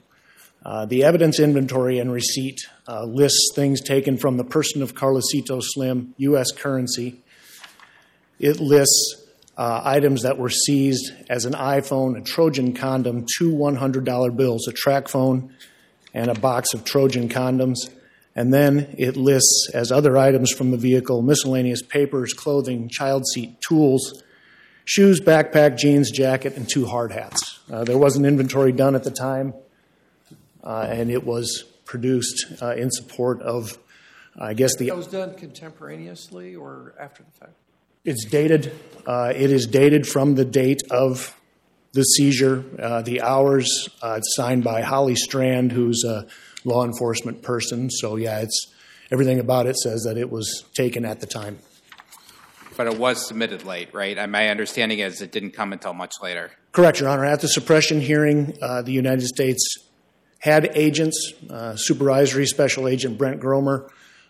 The 0.89 1.05
evidence 1.05 1.39
inventory 1.39 1.97
and 1.97 2.11
receipt 2.11 2.59
lists 3.05 3.51
things 3.55 3.79
taken 3.81 4.17
from 4.17 4.35
the 4.35 4.43
person 4.43 4.81
of 4.81 4.93
Carlocito 4.93 5.61
Slim, 5.61 6.13
U.S. 6.17 6.51
currency. 6.51 7.23
It 8.37 8.59
lists 8.59 9.23
items 9.57 10.23
that 10.23 10.37
were 10.37 10.49
seized 10.49 11.13
as 11.29 11.45
an 11.45 11.53
iPhone, 11.53 12.17
a 12.17 12.21
Trojan 12.21 12.73
condom, 12.73 13.25
two 13.37 13.53
$100 13.53 14.35
bills, 14.35 14.67
a 14.67 14.73
TracFone, 14.73 15.51
and 16.13 16.29
a 16.29 16.37
box 16.37 16.73
of 16.73 16.83
Trojan 16.83 17.29
condoms. 17.29 17.89
And 18.37 18.53
then 18.53 18.93
it 18.99 19.17
lists 19.17 19.67
as 19.73 19.91
other 19.91 20.15
items 20.15 20.51
from 20.51 20.69
the 20.69 20.77
vehicle 20.77 21.23
miscellaneous 21.23 21.81
papers, 21.81 22.33
clothing, 22.33 22.87
child 22.87 23.25
seat, 23.25 23.59
tools, 23.59 24.23
shoes, 24.85 25.19
backpack, 25.19 25.75
jeans, 25.75 26.11
jacket, 26.11 26.55
and 26.55 26.69
two 26.69 26.85
hard 26.85 27.11
hats. 27.11 27.59
Uh, 27.69 27.83
there 27.83 27.97
was 27.97 28.15
an 28.15 28.25
inventory 28.25 28.71
done 28.71 28.93
at 28.93 29.03
the 29.03 29.09
time, 29.09 29.55
uh, 30.63 30.87
and 30.87 31.09
it 31.09 31.25
was 31.25 31.63
produced 31.83 32.45
uh, 32.61 32.75
in 32.75 32.91
support 32.91 33.41
of, 33.41 33.79
I 34.37 34.53
guess, 34.53 34.75
the 34.77 34.85
That 34.85 34.97
was 34.97 35.07
done 35.07 35.33
contemporaneously 35.33 36.55
or 36.55 36.93
after 36.99 37.23
the 37.23 37.31
fact? 37.31 37.53
It's 38.05 38.23
dated. 38.23 38.71
Uh, 39.07 39.33
it 39.35 39.51
is 39.51 39.65
dated 39.65 40.07
from 40.07 40.35
the 40.35 40.45
date 40.45 40.83
of 40.91 41.35
the 41.93 42.03
seizure. 42.03 42.63
Uh, 42.79 43.01
the 43.01 43.21
hours 43.21 43.89
uh, 44.03 44.15
it's 44.19 44.35
signed 44.35 44.63
by 44.63 44.81
Holly 44.81 45.15
Strand, 45.15 45.71
who's 45.71 46.03
a 46.03 46.27
law 46.63 46.83
enforcement 46.83 47.41
person. 47.41 47.89
So 47.89 48.15
yeah, 48.15 48.39
it's 48.39 48.73
everything 49.11 49.39
about 49.39 49.67
it 49.67 49.77
says 49.77 50.03
that 50.03 50.17
it 50.17 50.29
was 50.31 50.65
taken 50.75 51.05
at 51.05 51.19
the 51.19 51.27
time. 51.27 51.59
But 52.75 52.87
it 52.87 52.99
was 52.99 53.27
submitted 53.27 53.63
late, 53.63 53.93
right? 53.93 54.17
And 54.17 54.31
my 54.31 54.49
understanding 54.49 54.99
is 54.99 55.21
it 55.21 55.31
didn't 55.31 55.51
come 55.51 55.73
until 55.73 55.93
much 55.93 56.13
later. 56.21 56.51
Correct, 56.71 56.99
Your 56.99 57.09
Honor. 57.09 57.25
At 57.25 57.41
the 57.41 57.47
suppression 57.47 58.01
hearing, 58.01 58.55
uh, 58.61 58.83
the 58.83 58.91
United 58.91 59.25
States 59.25 59.65
had 60.39 60.69
agents, 60.75 61.33
uh, 61.49 61.75
Supervisory 61.75 62.45
Special 62.45 62.87
Agent 62.87 63.17
Brent 63.17 63.41
Gromer 63.41 63.89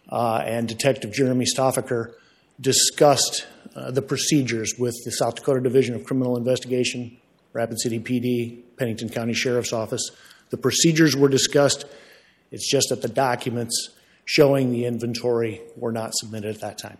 uh, 0.09 0.37
and 0.45 0.65
Detective 0.67 1.11
Jeremy 1.11 1.45
Stoffaker, 1.45 2.13
discussed 2.61 3.45
uh, 3.75 3.91
the 3.91 4.01
procedures 4.01 4.75
with 4.79 4.95
the 5.03 5.11
South 5.11 5.35
Dakota 5.35 5.61
Division 5.61 5.95
of 5.95 6.05
Criminal 6.05 6.37
Investigation, 6.37 7.17
Rapid 7.53 7.79
City 7.79 7.99
PD, 7.99 8.61
Pennington 8.77 9.09
County 9.09 9.33
Sheriff's 9.33 9.73
Office. 9.73 10.11
The 10.49 10.57
procedures 10.57 11.15
were 11.15 11.29
discussed. 11.29 11.85
It's 12.51 12.69
just 12.69 12.89
that 12.89 13.01
the 13.01 13.07
documents 13.07 13.89
showing 14.25 14.71
the 14.71 14.85
inventory 14.85 15.61
were 15.75 15.91
not 15.91 16.13
submitted 16.13 16.55
at 16.55 16.61
that 16.61 16.77
time. 16.77 16.97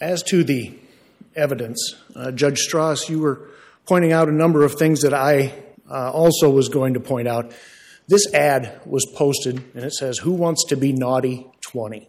As 0.00 0.22
to 0.24 0.44
the 0.44 0.76
evidence, 1.34 1.94
uh, 2.14 2.30
Judge 2.30 2.66
Stras, 2.68 3.08
you 3.08 3.20
were 3.20 3.48
pointing 3.86 4.12
out 4.12 4.28
a 4.28 4.32
number 4.32 4.64
of 4.64 4.74
things 4.74 5.00
that 5.00 5.14
I 5.14 5.54
uh, 5.90 6.10
also 6.10 6.50
was 6.50 6.68
going 6.68 6.94
to 6.94 7.00
point 7.00 7.28
out. 7.28 7.52
This 8.06 8.32
ad 8.34 8.80
was 8.84 9.06
posted, 9.14 9.62
and 9.74 9.84
it 9.84 9.94
says, 9.94 10.18
Who 10.18 10.32
wants 10.32 10.64
to 10.66 10.76
be 10.76 10.92
naughty 10.92 11.46
20? 11.62 11.98
It 11.98 12.08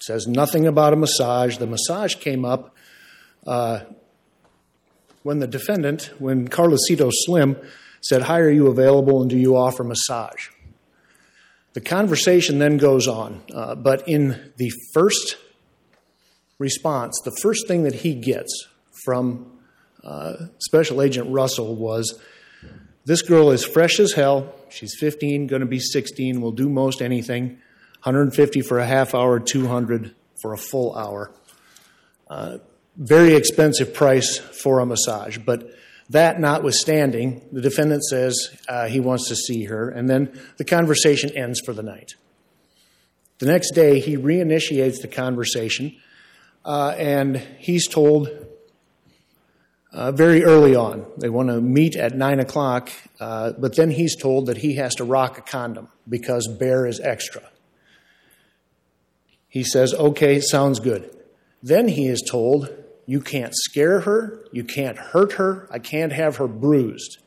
says 0.00 0.26
nothing 0.26 0.66
about 0.66 0.92
a 0.92 0.96
massage. 0.96 1.58
The 1.58 1.66
massage 1.66 2.14
came 2.16 2.44
up 2.44 2.74
uh, 3.46 3.80
when 5.22 5.40
the 5.40 5.46
defendant, 5.46 6.10
when 6.18 6.48
Carlocito 6.48 7.10
Slim 7.12 7.56
said, 8.04 8.22
Hi, 8.22 8.40
are 8.40 8.50
you 8.50 8.66
available 8.66 9.22
and 9.22 9.30
do 9.30 9.38
you 9.38 9.56
offer 9.56 9.82
massage? 9.82 10.48
The 11.72 11.80
conversation 11.80 12.58
then 12.58 12.76
goes 12.76 13.08
on, 13.08 13.42
uh, 13.52 13.74
but 13.74 14.06
in 14.06 14.52
the 14.58 14.70
first 14.92 15.36
response, 16.58 17.20
the 17.24 17.36
first 17.42 17.66
thing 17.66 17.82
that 17.82 17.94
he 17.94 18.14
gets 18.14 18.68
from 19.04 19.58
uh, 20.04 20.34
Special 20.58 21.02
Agent 21.02 21.30
Russell 21.30 21.74
was 21.74 22.20
this 23.06 23.22
girl 23.22 23.50
is 23.50 23.64
fresh 23.64 23.98
as 23.98 24.12
hell. 24.12 24.54
She's 24.68 24.94
15, 25.00 25.46
going 25.46 25.60
to 25.60 25.66
be 25.66 25.80
16, 25.80 26.40
will 26.40 26.52
do 26.52 26.68
most 26.68 27.02
anything. 27.02 27.58
150 28.02 28.60
for 28.60 28.78
a 28.78 28.86
half 28.86 29.14
hour, 29.14 29.40
200 29.40 30.14
for 30.40 30.52
a 30.52 30.58
full 30.58 30.94
hour. 30.94 31.32
Uh, 32.28 32.58
very 32.96 33.34
expensive 33.34 33.94
price 33.94 34.38
for 34.38 34.78
a 34.78 34.86
massage, 34.86 35.38
but 35.38 35.68
that 36.10 36.38
notwithstanding, 36.38 37.42
the 37.50 37.60
defendant 37.60 38.04
says 38.04 38.50
uh, 38.68 38.86
he 38.86 39.00
wants 39.00 39.28
to 39.28 39.36
see 39.36 39.64
her, 39.64 39.88
and 39.88 40.08
then 40.08 40.38
the 40.58 40.64
conversation 40.64 41.30
ends 41.30 41.60
for 41.64 41.72
the 41.72 41.82
night. 41.82 42.14
The 43.38 43.46
next 43.46 43.72
day, 43.72 44.00
he 44.00 44.16
reinitiates 44.16 45.00
the 45.00 45.08
conversation, 45.08 45.96
uh, 46.64 46.94
and 46.98 47.36
he's 47.58 47.88
told 47.88 48.28
uh, 49.92 50.10
very 50.12 50.44
early 50.44 50.74
on 50.74 51.06
they 51.16 51.28
want 51.28 51.48
to 51.48 51.60
meet 51.60 51.96
at 51.96 52.14
9 52.14 52.40
o'clock, 52.40 52.90
uh, 53.20 53.52
but 53.52 53.76
then 53.76 53.90
he's 53.90 54.16
told 54.16 54.46
that 54.46 54.58
he 54.58 54.74
has 54.74 54.94
to 54.96 55.04
rock 55.04 55.38
a 55.38 55.40
condom 55.40 55.88
because 56.08 56.48
bare 56.48 56.86
is 56.86 57.00
extra. 57.00 57.42
He 59.48 59.62
says, 59.62 59.94
okay, 59.94 60.40
sounds 60.40 60.80
good. 60.80 61.16
Then 61.62 61.86
he 61.86 62.08
is 62.08 62.22
told, 62.28 62.68
you 63.06 63.20
can't 63.20 63.52
scare 63.54 64.00
her, 64.00 64.44
you 64.52 64.64
can't 64.64 64.96
hurt 64.96 65.34
her, 65.34 65.68
I 65.70 65.78
can't 65.78 66.12
have 66.12 66.36
her 66.36 66.46
bruised. 66.46 67.18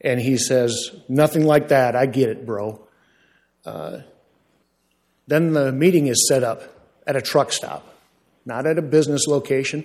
And 0.00 0.20
he 0.20 0.36
says, 0.36 0.90
nothing 1.08 1.44
like 1.44 1.68
that, 1.68 1.96
I 1.96 2.06
get 2.06 2.28
it, 2.28 2.46
bro. 2.46 2.86
Uh, 3.64 4.00
then 5.26 5.52
the 5.52 5.72
meeting 5.72 6.06
is 6.06 6.28
set 6.28 6.44
up 6.44 6.62
at 7.06 7.16
a 7.16 7.22
truck 7.22 7.52
stop, 7.52 7.94
not 8.44 8.66
at 8.66 8.78
a 8.78 8.82
business 8.82 9.26
location. 9.26 9.84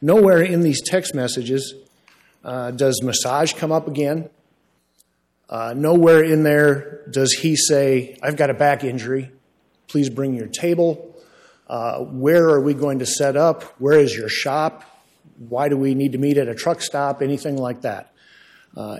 Nowhere 0.00 0.42
in 0.42 0.60
these 0.60 0.82
text 0.82 1.14
messages 1.14 1.74
uh, 2.44 2.70
does 2.70 3.02
massage 3.02 3.54
come 3.54 3.72
up 3.72 3.88
again. 3.88 4.30
Uh, 5.48 5.74
nowhere 5.76 6.22
in 6.22 6.42
there 6.42 7.02
does 7.10 7.32
he 7.32 7.56
say, 7.56 8.18
I've 8.22 8.36
got 8.36 8.50
a 8.50 8.54
back 8.54 8.84
injury. 8.84 9.30
Please 9.88 10.10
bring 10.10 10.34
your 10.34 10.48
table. 10.48 11.15
Uh, 11.66 11.98
where 12.00 12.48
are 12.48 12.60
we 12.60 12.74
going 12.74 13.00
to 13.00 13.06
set 13.06 13.36
up? 13.36 13.62
Where 13.78 13.98
is 13.98 14.16
your 14.16 14.28
shop? 14.28 14.84
Why 15.38 15.68
do 15.68 15.76
we 15.76 15.94
need 15.94 16.12
to 16.12 16.18
meet 16.18 16.38
at 16.38 16.48
a 16.48 16.54
truck 16.54 16.80
stop? 16.80 17.22
Anything 17.22 17.56
like 17.56 17.82
that. 17.82 18.12
Uh, 18.76 18.98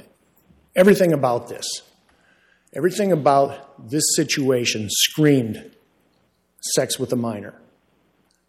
everything 0.74 1.12
about 1.12 1.48
this, 1.48 1.82
everything 2.74 3.12
about 3.12 3.88
this 3.90 4.04
situation 4.16 4.88
screamed 4.90 5.70
sex 6.60 6.98
with 6.98 7.12
a 7.12 7.16
minor. 7.16 7.54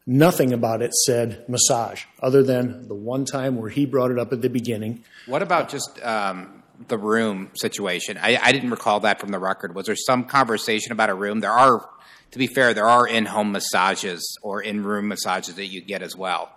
Nothing 0.10 0.54
about 0.54 0.82
it 0.82 0.94
said 0.94 1.44
massage, 1.50 2.06
other 2.22 2.42
than 2.42 2.88
the 2.88 2.96
one 2.96 3.26
time 3.26 3.58
where 3.58 3.70
he 3.70 3.86
brought 3.86 4.10
it 4.10 4.18
up 4.18 4.32
at 4.32 4.42
the 4.42 4.50
beginning. 4.50 5.04
What 5.26 5.42
about 5.42 5.68
just 5.68 6.02
um, 6.02 6.64
the 6.88 6.98
room 6.98 7.52
situation? 7.56 8.18
I, 8.18 8.40
I 8.42 8.54
didn't 8.54 8.70
recall 8.70 9.02
that 9.02 9.20
from 9.20 9.30
the 9.30 9.40
record. 9.40 9.76
Was 9.76 9.88
there 9.88 9.98
some 9.98 10.24
conversation 10.24 10.94
about 10.94 11.10
a 11.10 11.14
room? 11.14 11.42
There 11.42 11.52
are, 11.52 11.90
to 12.32 12.38
be 12.38 12.48
fair, 12.48 12.74
there 12.74 12.88
are 12.88 13.08
in 13.08 13.26
home 13.26 13.52
massages 13.52 14.38
or 14.42 14.62
in 14.62 14.84
room 14.84 15.08
massages 15.08 15.56
that 15.56 15.68
you 15.68 15.82
get 15.82 16.02
as 16.02 16.16
well. 16.16 16.52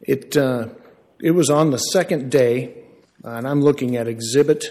It, 0.00 0.36
uh, 0.36 0.68
it 1.20 1.30
was 1.30 1.50
on 1.50 1.70
the 1.70 1.78
second 1.78 2.30
day, 2.30 2.84
and 3.22 3.46
I'm 3.46 3.62
looking 3.62 3.96
at 3.96 4.06
Exhibit 4.06 4.64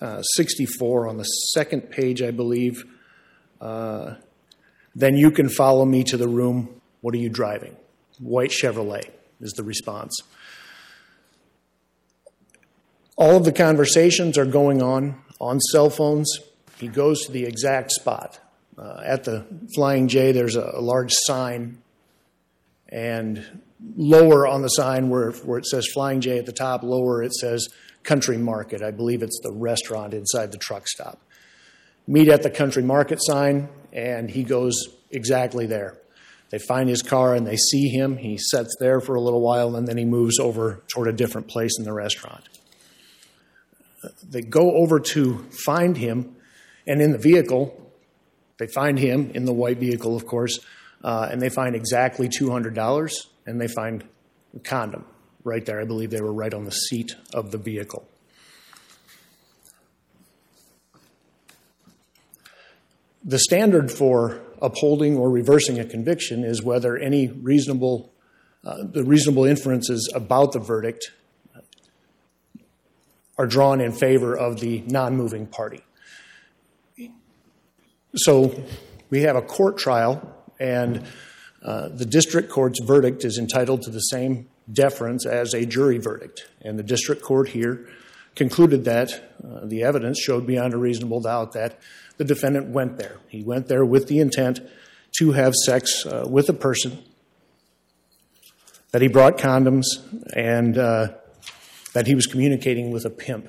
uh, 0.00 0.22
64 0.22 1.08
on 1.08 1.16
the 1.16 1.24
second 1.24 1.90
page, 1.90 2.22
I 2.22 2.30
believe. 2.30 2.84
Uh, 3.60 4.14
then 4.94 5.16
you 5.16 5.30
can 5.30 5.48
follow 5.48 5.84
me 5.84 6.02
to 6.04 6.16
the 6.16 6.28
room. 6.28 6.80
What 7.00 7.14
are 7.14 7.18
you 7.18 7.28
driving? 7.28 7.76
White 8.18 8.50
Chevrolet 8.50 9.10
is 9.40 9.52
the 9.52 9.62
response. 9.62 10.20
All 13.16 13.36
of 13.36 13.44
the 13.44 13.52
conversations 13.52 14.36
are 14.38 14.44
going 14.44 14.82
on 14.82 15.20
on 15.40 15.60
cell 15.60 15.90
phones. 15.90 16.38
He 16.78 16.88
goes 16.88 17.26
to 17.26 17.32
the 17.32 17.44
exact 17.44 17.92
spot. 17.92 18.40
Uh, 18.76 19.02
at 19.04 19.24
the 19.24 19.44
Flying 19.74 20.06
J, 20.06 20.30
there's 20.30 20.54
a, 20.54 20.70
a, 20.74 20.80
large 20.80 21.12
sign, 21.12 21.78
and 22.88 23.62
lower 23.96 24.46
on 24.46 24.62
the 24.62 24.68
sign 24.68 25.08
where, 25.08 25.32
where 25.32 25.58
it 25.58 25.66
says 25.66 25.88
Flying 25.92 26.20
J 26.20 26.38
at 26.38 26.46
the 26.46 26.52
top, 26.52 26.84
lower 26.84 27.20
it 27.22 27.34
says 27.34 27.66
Country 28.04 28.38
Market. 28.38 28.82
I 28.82 28.92
believe 28.92 29.22
it's 29.22 29.40
the 29.42 29.52
restaurant 29.52 30.14
inside 30.14 30.52
the 30.52 30.58
truck 30.58 30.86
stop. 30.86 31.20
Meet 32.06 32.28
at 32.28 32.42
the 32.42 32.50
Country 32.50 32.84
Market 32.84 33.18
sign, 33.20 33.68
and 33.92 34.30
he 34.30 34.44
goes 34.44 34.76
exactly 35.10 35.66
there. 35.66 35.98
They 36.50 36.58
find 36.58 36.88
his 36.88 37.02
car 37.02 37.34
and 37.34 37.46
they 37.46 37.56
see 37.56 37.88
him. 37.88 38.16
He 38.16 38.38
sits 38.38 38.74
there 38.80 39.00
for 39.00 39.14
a 39.14 39.20
little 39.20 39.42
while, 39.42 39.76
and 39.76 39.86
then 39.86 39.98
he 39.98 40.04
moves 40.04 40.38
over 40.38 40.82
toward 40.88 41.08
a 41.08 41.12
different 41.12 41.48
place 41.48 41.78
in 41.78 41.84
the 41.84 41.92
restaurant. 41.92 42.48
They 44.22 44.42
go 44.42 44.76
over 44.76 45.00
to 45.00 45.44
find 45.66 45.96
him, 45.96 46.36
and 46.88 47.02
in 47.02 47.12
the 47.12 47.18
vehicle, 47.18 47.92
they 48.58 48.66
find 48.66 48.98
him 48.98 49.30
in 49.34 49.44
the 49.44 49.52
white 49.52 49.78
vehicle, 49.78 50.16
of 50.16 50.26
course, 50.26 50.58
uh, 51.04 51.28
and 51.30 51.40
they 51.40 51.50
find 51.50 51.76
exactly 51.76 52.28
$200, 52.28 53.26
and 53.46 53.60
they 53.60 53.68
find 53.68 54.04
a 54.56 54.58
condom 54.60 55.04
right 55.44 55.64
there. 55.64 55.80
I 55.80 55.84
believe 55.84 56.10
they 56.10 56.22
were 56.22 56.32
right 56.32 56.52
on 56.52 56.64
the 56.64 56.72
seat 56.72 57.14
of 57.34 57.50
the 57.50 57.58
vehicle. 57.58 58.08
The 63.22 63.38
standard 63.38 63.92
for 63.92 64.40
upholding 64.62 65.18
or 65.18 65.30
reversing 65.30 65.78
a 65.78 65.84
conviction 65.84 66.42
is 66.42 66.62
whether 66.62 66.96
any 66.96 67.28
reasonable, 67.28 68.12
uh, 68.64 68.76
the 68.90 69.04
reasonable 69.04 69.44
inferences 69.44 70.10
about 70.14 70.52
the 70.52 70.60
verdict 70.60 71.12
are 73.36 73.46
drawn 73.46 73.80
in 73.82 73.92
favor 73.92 74.34
of 74.34 74.60
the 74.60 74.80
non 74.86 75.16
moving 75.16 75.46
party. 75.46 75.82
So 78.14 78.64
we 79.10 79.22
have 79.22 79.36
a 79.36 79.42
court 79.42 79.78
trial, 79.78 80.34
and 80.58 81.04
uh, 81.62 81.88
the 81.88 82.06
district 82.06 82.50
court's 82.50 82.80
verdict 82.84 83.24
is 83.24 83.38
entitled 83.38 83.82
to 83.82 83.90
the 83.90 84.00
same 84.00 84.48
deference 84.72 85.26
as 85.26 85.54
a 85.54 85.66
jury 85.66 85.98
verdict. 85.98 86.46
And 86.62 86.78
the 86.78 86.82
district 86.82 87.22
court 87.22 87.48
here 87.48 87.88
concluded 88.34 88.84
that 88.84 89.34
uh, 89.44 89.66
the 89.66 89.82
evidence 89.82 90.20
showed 90.20 90.46
beyond 90.46 90.72
a 90.72 90.78
reasonable 90.78 91.20
doubt 91.20 91.52
that 91.52 91.78
the 92.16 92.24
defendant 92.24 92.68
went 92.68 92.98
there. 92.98 93.16
He 93.28 93.42
went 93.42 93.68
there 93.68 93.84
with 93.84 94.08
the 94.08 94.20
intent 94.20 94.60
to 95.18 95.32
have 95.32 95.54
sex 95.54 96.06
uh, 96.06 96.26
with 96.28 96.48
a 96.48 96.52
person, 96.52 97.02
that 98.92 99.02
he 99.02 99.08
brought 99.08 99.38
condoms, 99.38 99.84
and 100.34 100.78
uh, 100.78 101.08
that 101.92 102.06
he 102.06 102.14
was 102.14 102.26
communicating 102.26 102.90
with 102.90 103.04
a 103.04 103.10
pimp. 103.10 103.48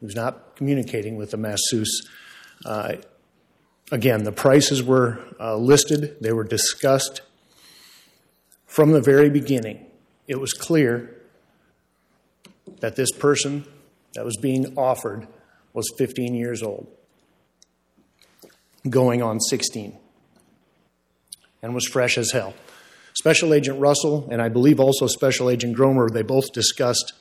He 0.00 0.06
was 0.06 0.14
not 0.14 0.56
communicating 0.56 1.16
with 1.16 1.32
a 1.32 1.36
masseuse. 1.36 2.08
Again, 3.92 4.24
the 4.24 4.32
prices 4.32 4.82
were 4.82 5.20
uh, 5.38 5.56
listed, 5.56 6.16
they 6.20 6.32
were 6.32 6.44
discussed 6.44 7.20
from 8.66 8.92
the 8.92 9.00
very 9.00 9.30
beginning. 9.30 9.86
It 10.26 10.40
was 10.40 10.52
clear 10.52 11.14
that 12.80 12.96
this 12.96 13.12
person 13.12 13.64
that 14.14 14.24
was 14.24 14.36
being 14.36 14.76
offered 14.76 15.28
was 15.72 15.92
15 15.98 16.34
years 16.34 16.62
old, 16.62 16.88
going 18.88 19.22
on 19.22 19.40
16, 19.40 19.96
and 21.62 21.74
was 21.74 21.86
fresh 21.86 22.18
as 22.18 22.32
hell. 22.32 22.54
Special 23.14 23.54
Agent 23.54 23.80
Russell 23.80 24.28
and 24.30 24.42
I 24.42 24.48
believe 24.48 24.80
also 24.80 25.06
Special 25.06 25.48
Agent 25.48 25.76
Gromer, 25.76 26.10
they 26.10 26.22
both 26.22 26.52
discussed 26.52 27.12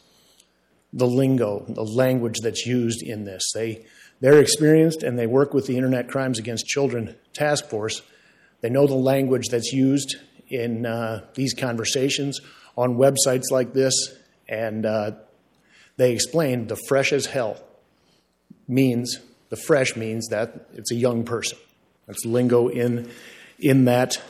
the 0.92 1.08
lingo, 1.08 1.64
the 1.68 1.84
language 1.84 2.40
that's 2.42 2.66
used 2.66 3.02
in 3.02 3.26
this. 3.26 3.52
They, 3.54 3.86
they're 4.20 4.40
experienced 4.40 5.04
and 5.04 5.20
they 5.20 5.28
work 5.28 5.54
with 5.54 5.68
the 5.68 5.76
Internet 5.76 6.08
Crimes 6.08 6.40
Against 6.40 6.66
Children 6.66 7.16
Task 7.34 7.66
Force. 7.66 8.02
They 8.62 8.70
know 8.70 8.88
the 8.88 8.96
language 8.96 9.50
that's 9.50 9.72
used 9.72 10.16
in 10.48 10.86
uh, 10.86 11.26
these 11.34 11.54
conversations 11.54 12.40
on 12.78 12.96
websites 12.96 13.52
like 13.52 13.74
this, 13.74 13.94
and 14.48 14.86
uh, 14.86 15.12
they 15.98 16.14
explained 16.14 16.70
the 16.70 16.78
fresh 16.88 17.14
as 17.14 17.26
hell 17.28 17.58
means, 18.68 19.20
the 19.50 19.56
fresh 19.56 19.96
means 19.96 20.28
that 20.30 20.70
it's 20.74 20.92
a 20.92 20.96
young 20.96 21.24
person. 21.24 21.58
That's 22.08 22.26
lingo 22.26 22.68
in, 22.68 23.10
in 23.60 23.86
that 23.86 24.22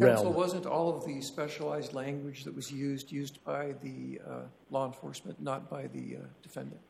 Counsel, 0.00 0.26
realm. 0.26 0.34
wasn't 0.34 0.66
all 0.66 0.96
of 0.96 1.04
the 1.04 1.20
specialized 1.20 1.92
language 1.92 2.44
that 2.44 2.54
was 2.54 2.72
used, 2.72 3.12
used 3.12 3.44
by 3.44 3.74
the 3.82 4.20
uh, 4.26 4.40
law 4.70 4.86
enforcement, 4.86 5.40
not 5.40 5.68
by 5.68 5.86
the 5.88 6.16
uh, 6.16 6.26
defendant? 6.42 6.80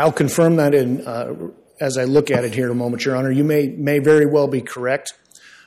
I'll 0.00 0.12
confirm 0.12 0.56
that 0.56 0.74
in, 0.74 1.06
uh, 1.06 1.34
as 1.78 1.98
I 1.98 2.04
look 2.04 2.30
at 2.30 2.44
it 2.44 2.54
here 2.54 2.64
in 2.66 2.70
a 2.70 2.74
moment, 2.74 3.04
Your 3.04 3.16
Honor. 3.16 3.30
You 3.30 3.44
may, 3.44 3.68
may 3.68 3.98
very 3.98 4.24
well 4.24 4.48
be 4.48 4.62
correct, 4.62 5.12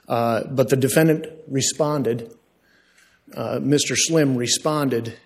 uh, 0.07 0.45
but 0.45 0.69
the 0.69 0.75
defendant 0.75 1.27
responded, 1.47 2.33
uh, 3.35 3.59
Mr. 3.59 3.95
Slim 3.95 4.35
responded, 4.35 5.17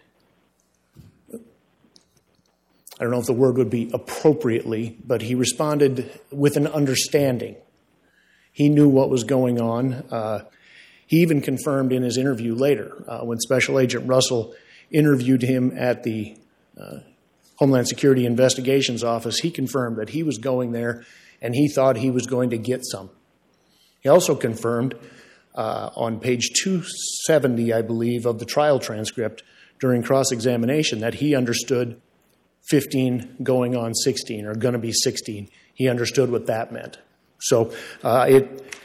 I 1.34 3.04
don't 3.04 3.12
know 3.12 3.20
if 3.20 3.28
the 3.28 3.34
word 3.34 3.58
would 3.58 3.70
be 3.70 3.90
appropriately, 3.94 4.98
but 5.06 5.22
he 5.22 5.36
responded 5.36 6.20
with 6.30 6.58
an 6.58 6.68
understanding. 6.68 7.56
He 8.52 8.68
knew 8.68 8.90
what 8.90 9.10
was 9.10 9.24
going 9.24 9.62
on. 9.62 9.94
Uh, 10.12 10.46
he 11.06 11.18
even 11.18 11.40
confirmed 11.40 11.94
in 11.94 12.04
his 12.04 12.18
interview 12.18 12.56
later, 12.56 13.06
uh, 13.08 13.20
when 13.20 13.40
Special 13.40 13.80
Agent 13.80 14.06
Russell 14.06 14.54
interviewed 14.92 15.44
him 15.44 15.72
at 15.78 16.04
the 16.04 16.38
uh, 16.78 17.00
Homeland 17.58 17.88
Security 17.88 18.26
Investigations 18.26 19.04
Office, 19.04 19.40
he 19.40 19.52
confirmed 19.52 19.98
that 19.98 20.10
he 20.10 20.24
was 20.24 20.38
going 20.38 20.72
there 20.72 21.04
and 21.42 21.54
he 21.54 21.68
thought 21.68 21.98
he 21.98 22.12
was 22.12 22.26
going 22.26 22.50
to 22.52 22.58
get 22.58 22.82
some. 22.84 23.10
He 24.02 24.10
also 24.10 24.36
confirmed 24.36 24.96
uh, 25.56 25.90
on 25.96 26.20
page 26.20 26.52
270, 26.62 27.74
I 27.74 27.82
believe, 27.82 28.26
of 28.26 28.40
the 28.40 28.46
trial 28.46 28.80
transcript 28.80 29.44
during 29.80 30.04
cross 30.04 30.32
examination 30.32 31.00
that 31.00 31.16
he 31.16 31.36
understood 31.36 32.00
15 32.70 33.38
going 33.44 33.76
on 33.76 33.94
16 33.94 34.46
or 34.46 34.56
going 34.56 34.74
to 34.74 34.80
be 34.80 34.92
16. 34.92 35.50
He 35.74 35.90
understood 35.90 36.32
what 36.32 36.48
that 36.48 36.72
meant. 36.72 36.98
So 37.40 37.72
uh, 38.04 38.26
it, 38.30 38.76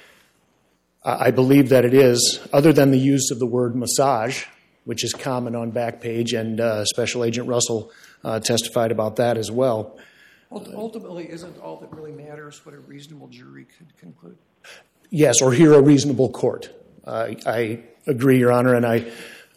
I 1.04 1.30
believe 1.30 1.70
that 1.70 1.84
it 1.84 1.94
is, 1.94 2.40
other 2.52 2.72
than 2.72 2.90
the 2.90 2.98
use 2.98 3.30
of 3.30 3.38
the 3.38 3.46
word 3.46 3.74
massage, 3.74 4.44
which 4.84 5.04
is 5.04 5.12
common 5.12 5.54
on 5.54 5.72
Backpage, 5.72 6.38
and 6.38 6.60
uh, 6.60 6.84
Special 6.84 7.24
Agent 7.24 7.48
Russell 7.48 7.90
testified 8.42 8.92
about 8.92 9.16
that 9.16 9.36
as 9.36 9.50
well. 9.50 9.98
Ultimately, 10.52 11.30
isn't 11.30 11.58
all 11.58 11.78
that 11.78 11.90
really 11.92 12.12
matters 12.12 12.64
what 12.66 12.74
a 12.74 12.78
reasonable 12.78 13.28
jury 13.28 13.66
could 13.78 13.96
conclude? 13.96 14.36
Yes, 15.10 15.40
or 15.40 15.52
hear 15.52 15.72
a 15.74 15.82
reasonable 15.82 16.30
court. 16.30 16.70
Uh, 17.04 17.34
I 17.46 17.80
agree, 18.06 18.38
Your 18.38 18.52
Honor, 18.52 18.74
and 18.74 18.86
I. 18.86 19.10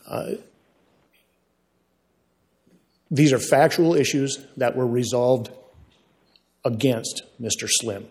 Uh, 0.08 0.32
these 3.12 3.34
are 3.34 3.40
factual 3.40 3.94
issues 3.96 4.40
that 4.58 4.76
were 4.76 4.88
resolved 4.88 5.50
against 6.64 7.24
Mr. 7.40 7.68
Slim. 7.70 8.08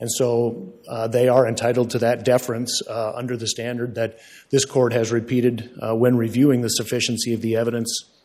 And 0.00 0.10
so 0.10 0.72
uh, 0.88 1.08
they 1.08 1.28
are 1.28 1.46
entitled 1.46 1.90
to 1.90 1.98
that 2.00 2.24
deference 2.24 2.82
uh, 2.88 3.12
under 3.14 3.36
the 3.36 3.46
standard 3.46 3.94
that 3.96 4.18
this 4.50 4.64
court 4.64 4.92
has 4.92 5.12
repeated 5.12 5.70
uh, 5.80 5.94
when 5.94 6.16
reviewing 6.16 6.60
the 6.60 6.68
sufficiency 6.68 7.34
of 7.34 7.40
the 7.40 7.56
evidence 7.56 8.04
uh, 8.04 8.21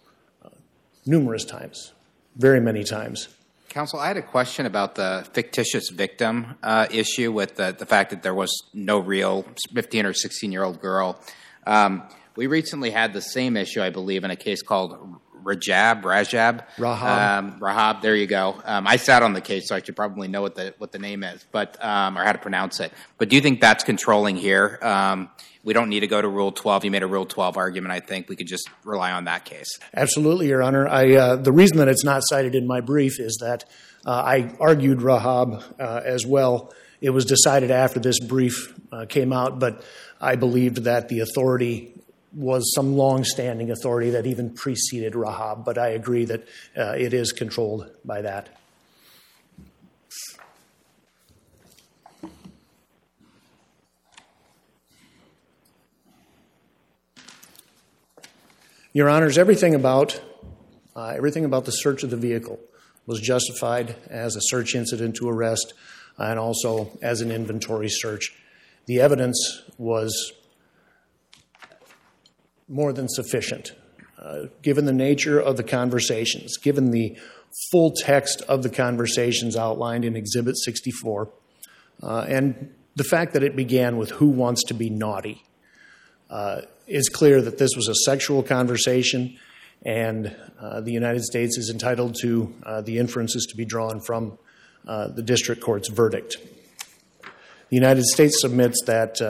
numerous 1.08 1.46
times, 1.46 1.94
very 2.36 2.60
many 2.60 2.84
times. 2.84 3.30
Counsel, 3.70 4.00
I 4.00 4.08
had 4.08 4.18
a 4.18 4.22
question 4.22 4.66
about 4.66 4.96
the 4.96 5.28
fictitious 5.34 5.90
victim 5.90 6.56
uh, 6.64 6.88
issue 6.90 7.32
with 7.32 7.56
the, 7.56 7.76
the 7.78 7.86
fact 7.86 8.12
that 8.12 8.24
there 8.24 8.34
was 8.34 8.64
no 8.74 8.98
real 8.98 9.46
15 9.74 10.06
or 10.06 10.14
16 10.14 10.52
year 10.52 10.64
old 10.64 10.80
girl. 10.80 11.20
Um, 11.66 12.04
we 12.36 12.48
recently 12.48 12.92
had 12.92 13.14
the 13.14 13.22
same 13.22 13.58
issue, 13.58 13.82
I 13.82 13.90
believe, 13.90 14.24
in 14.24 14.32
a 14.32 14.36
case 14.36 14.62
called 14.62 15.20
Rajab, 15.48 16.04
Rajab, 16.04 16.64
Rahab. 16.78 17.44
um, 17.46 17.64
Rahab. 17.64 18.02
There 18.02 18.16
you 18.16 18.28
go. 18.28 18.62
Um, 18.66 18.86
I 18.86 18.98
sat 18.98 19.24
on 19.24 19.32
the 19.34 19.42
case, 19.42 19.70
so 19.70 19.76
I 19.76 19.82
should 19.82 19.96
probably 19.96 20.28
know 20.28 20.42
what 20.42 20.56
the 20.56 20.74
what 20.78 20.92
the 20.92 21.00
name 21.00 21.24
is, 21.24 21.46
but 21.52 21.84
um, 21.84 22.18
or 22.18 22.24
how 22.26 22.34
to 22.34 22.38
pronounce 22.38 22.80
it. 22.82 22.92
But 23.18 23.30
do 23.30 23.36
you 23.36 23.42
think 23.42 23.62
that's 23.62 23.84
controlling 23.84 24.36
here? 24.36 24.78
Um, 24.82 25.30
we 25.64 25.74
don't 25.74 25.90
need 25.90 26.02
to 26.02 26.08
go 26.08 26.22
to 26.22 26.28
Rule 26.28 26.52
12. 26.52 26.86
You 26.86 26.92
made 26.92 27.04
a 27.04 27.08
Rule 27.08 27.26
12 27.26 27.58
argument. 27.58 27.92
I 27.92 28.00
think 28.00 28.30
we 28.30 28.36
could 28.36 28.48
just 28.48 28.70
rely 28.86 29.12
on 29.12 29.26
that 29.26 29.44
case. 29.44 29.68
Absolutely, 29.94 30.48
Your 30.48 30.64
Honor. 30.64 30.88
I, 30.88 31.14
uh, 31.16 31.36
the 31.36 31.52
reason 31.52 31.78
that 31.78 31.90
it's 31.90 32.06
not 32.06 32.22
cited 32.26 32.56
in 32.56 32.66
my 32.68 32.80
brief 32.80 33.20
is 33.20 33.38
that 33.42 33.66
uh, 34.06 34.12
I 34.12 34.56
argued 34.62 35.02
Rahab 35.02 35.62
uh, 35.80 36.02
as 36.06 36.26
well. 36.26 36.74
It 37.02 37.10
was 37.10 37.26
decided 37.26 37.70
after 37.70 38.00
this 38.00 38.18
brief 38.20 38.74
uh, 38.94 39.06
came 39.10 39.34
out, 39.34 39.60
but 39.60 39.84
I 40.22 40.36
believed 40.36 40.84
that 40.86 41.10
the 41.10 41.20
authority 41.20 41.94
was 42.38 42.72
some 42.76 42.96
long-standing 42.96 43.72
authority 43.72 44.12
that 44.12 44.28
even 44.28 44.54
preceded 44.54 45.16
Rahab. 45.16 45.66
But 45.66 45.80
I 45.80 45.90
agree 45.90 46.26
that 46.26 46.48
uh, 46.78 46.92
it 46.92 47.12
is 47.12 47.32
controlled 47.32 47.90
by 48.06 48.22
that. 48.22 48.50
Your 58.94 59.10
Honors, 59.10 59.38
everything 59.38 59.76
about 59.76 60.22
uh, 60.96 61.14
everything 61.16 61.46
about 61.46 61.66
the 61.66 61.72
search 61.72 62.02
of 62.04 62.10
the 62.10 62.18
vehicle 62.18 62.60
was 63.06 63.20
justified 63.20 63.96
as 64.10 64.36
a 64.36 64.42
search 64.42 64.74
incident 64.74 65.16
to 65.16 65.30
arrest 65.30 65.74
and 66.18 66.40
also 66.40 66.98
as 67.02 67.22
an 67.22 67.32
inventory 67.32 67.90
search. 67.90 68.34
The 68.88 69.00
evidence 69.00 69.62
was 69.78 70.34
more 72.68 72.94
than 72.94 73.08
sufficient. 73.08 73.74
Uh, 74.20 74.48
given 74.62 74.86
the 74.86 74.94
nature 74.94 75.40
of 75.40 75.58
the 75.58 75.64
conversations, 75.64 76.58
given 76.58 76.92
the 76.92 77.16
full 77.72 77.92
text 77.92 78.42
of 78.44 78.64
the 78.64 78.70
conversations 78.70 79.56
outlined 79.56 80.04
in 80.04 80.16
Exhibit 80.16 80.58
64, 80.58 81.30
uh, 82.02 82.26
and 82.28 82.74
the 82.96 83.04
fact 83.04 83.34
that 83.34 83.44
it 83.44 83.56
began 83.56 83.98
with 83.98 84.10
who 84.12 84.28
wants 84.28 84.64
to 84.66 84.74
be 84.74 84.90
naughty, 84.90 85.44
uh, 86.30 86.62
it's 86.88 87.10
clear 87.10 87.42
that 87.42 87.58
this 87.58 87.76
was 87.76 87.88
a 87.88 87.96
sexual 88.06 88.42
conversation, 88.42 89.38
and 89.84 90.36
uh, 90.60 90.82
the 90.82 90.92
United 90.92 91.24
States 91.24 91.58
is 91.58 91.70
entitled 91.70 92.16
to 92.22 92.54
uh, 92.64 92.82
the 92.82 92.98
inferences 92.98 93.46
to 93.46 93.56
be 93.56 93.66
drawn 93.66 94.00
from 94.00 94.38
uh, 94.88 95.10
the 95.10 95.22
district 95.22 95.62
court's 95.62 95.90
verdict. 95.90 96.38
The 97.22 97.76
United 97.76 98.06
States 98.06 98.42
submits 98.42 98.82
that 98.86 99.22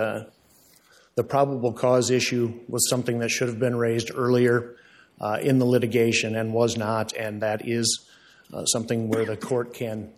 the 1.17 1.23
probable 1.23 1.73
cause 1.73 2.11
issue 2.11 2.53
was 2.69 2.87
something 2.87 3.19
that 3.19 3.29
should 3.29 3.47
have 3.47 3.59
been 3.59 3.75
raised 3.75 4.11
earlier 4.13 4.75
uh, 5.19 5.39
in 5.41 5.57
the 5.57 5.65
litigation 5.65 6.35
and 6.35 6.53
was 6.53 6.77
not, 6.77 7.11
and 7.13 7.41
that 7.41 7.67
is 7.67 8.07
uh, 8.53 8.63
something 8.65 9.09
where 9.09 9.25
the 9.25 9.35
court 9.35 9.73
can 9.73 10.11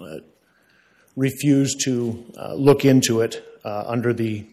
uh, 0.00 0.16
refuse 1.14 1.76
to 1.84 2.24
uh, 2.36 2.54
look 2.54 2.84
into 2.84 3.20
it 3.20 3.46
uh, 3.64 3.84
under 3.86 4.12
the 4.12 4.44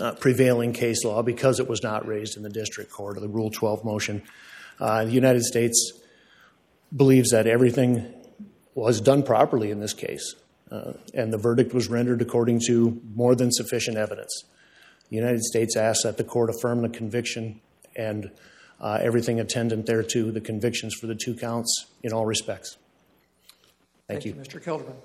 uh, 0.00 0.12
prevailing 0.12 0.72
case 0.72 1.04
law 1.04 1.22
because 1.22 1.58
it 1.58 1.68
was 1.68 1.82
not 1.82 2.06
raised 2.06 2.36
in 2.36 2.44
the 2.44 2.48
district 2.48 2.92
court 2.92 3.16
or 3.16 3.20
the 3.20 3.28
Rule 3.28 3.50
12 3.50 3.84
motion. 3.84 4.22
the 4.78 5.10
United 5.10 5.42
States 5.42 5.92
believes 6.94 7.30
that 7.30 7.48
everything 7.48 8.14
was 8.76 9.00
done 9.00 9.24
properly 9.24 9.72
in 9.72 9.80
this 9.80 9.92
case. 9.92 10.36
Uh, 10.70 10.92
and 11.14 11.32
the 11.32 11.38
verdict 11.38 11.72
was 11.72 11.88
rendered 11.88 12.20
according 12.20 12.60
to 12.66 13.00
more 13.14 13.34
than 13.34 13.52
sufficient 13.52 13.96
evidence. 13.96 14.44
The 15.10 15.16
United 15.16 15.42
States 15.42 15.76
asks 15.76 16.02
that 16.02 16.16
the 16.16 16.24
court 16.24 16.50
affirm 16.50 16.82
the 16.82 16.88
conviction 16.88 17.60
and 17.94 18.30
uh, 18.80 18.98
everything 19.00 19.40
attendant 19.40 19.86
thereto, 19.86 20.32
the 20.32 20.40
convictions 20.40 20.94
for 20.94 21.06
the 21.06 21.14
two 21.14 21.34
counts 21.34 21.86
in 22.02 22.12
all 22.12 22.26
respects. 22.26 22.76
Thank 24.08 24.24
you. 24.24 24.34
Mr. 24.34 24.62
Kelderman. 24.62 24.96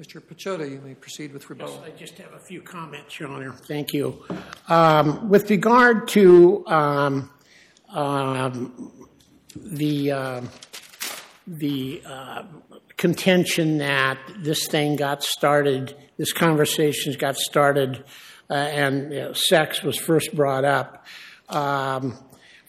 Mr. 0.00 0.18
Pachota, 0.18 0.66
you 0.70 0.80
may 0.80 0.94
proceed 0.94 1.30
with 1.30 1.50
rebuttal. 1.50 1.84
I 1.84 1.90
just 1.90 2.16
have 2.16 2.32
a 2.32 2.38
few 2.38 2.62
comments, 2.62 3.20
Your 3.20 3.28
Honor. 3.28 3.52
Thank 3.52 3.92
you. 3.92 4.24
Um, 4.66 5.28
with 5.28 5.50
regard 5.50 6.08
to 6.08 6.66
um, 6.68 7.30
um, 7.90 8.90
the 9.54 10.10
uh, 10.10 10.40
the 11.46 12.00
uh, 12.06 12.44
contention 12.96 13.76
that 13.76 14.18
this 14.38 14.66
thing 14.68 14.96
got 14.96 15.22
started, 15.22 15.94
this 16.16 16.32
conversation 16.32 17.14
got 17.18 17.36
started, 17.36 18.02
uh, 18.48 18.54
and 18.54 19.12
you 19.12 19.20
know, 19.20 19.32
sex 19.34 19.82
was 19.82 19.98
first 19.98 20.34
brought 20.34 20.64
up. 20.64 21.04
Um, 21.50 22.16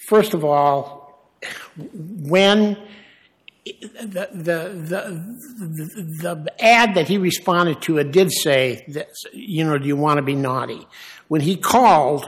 first 0.10 0.34
of 0.34 0.44
all, 0.44 1.32
when 1.96 2.76
the, 3.66 4.30
the, 4.34 4.98
the, 6.22 6.36
the 6.36 6.64
ad 6.64 6.96
that 6.96 7.08
he 7.08 7.18
responded 7.18 7.82
to 7.84 7.98
it 8.00 8.12
did 8.12 8.32
say, 8.32 8.86
that, 8.90 9.10
you 9.34 9.64
know, 9.64 9.78
do 9.78 9.88
you 9.88 9.96
want 9.96 10.18
to 10.18 10.24
be 10.24 10.36
naughty? 10.36 10.88
When 11.28 11.42
he 11.42 11.56
called, 11.56 12.28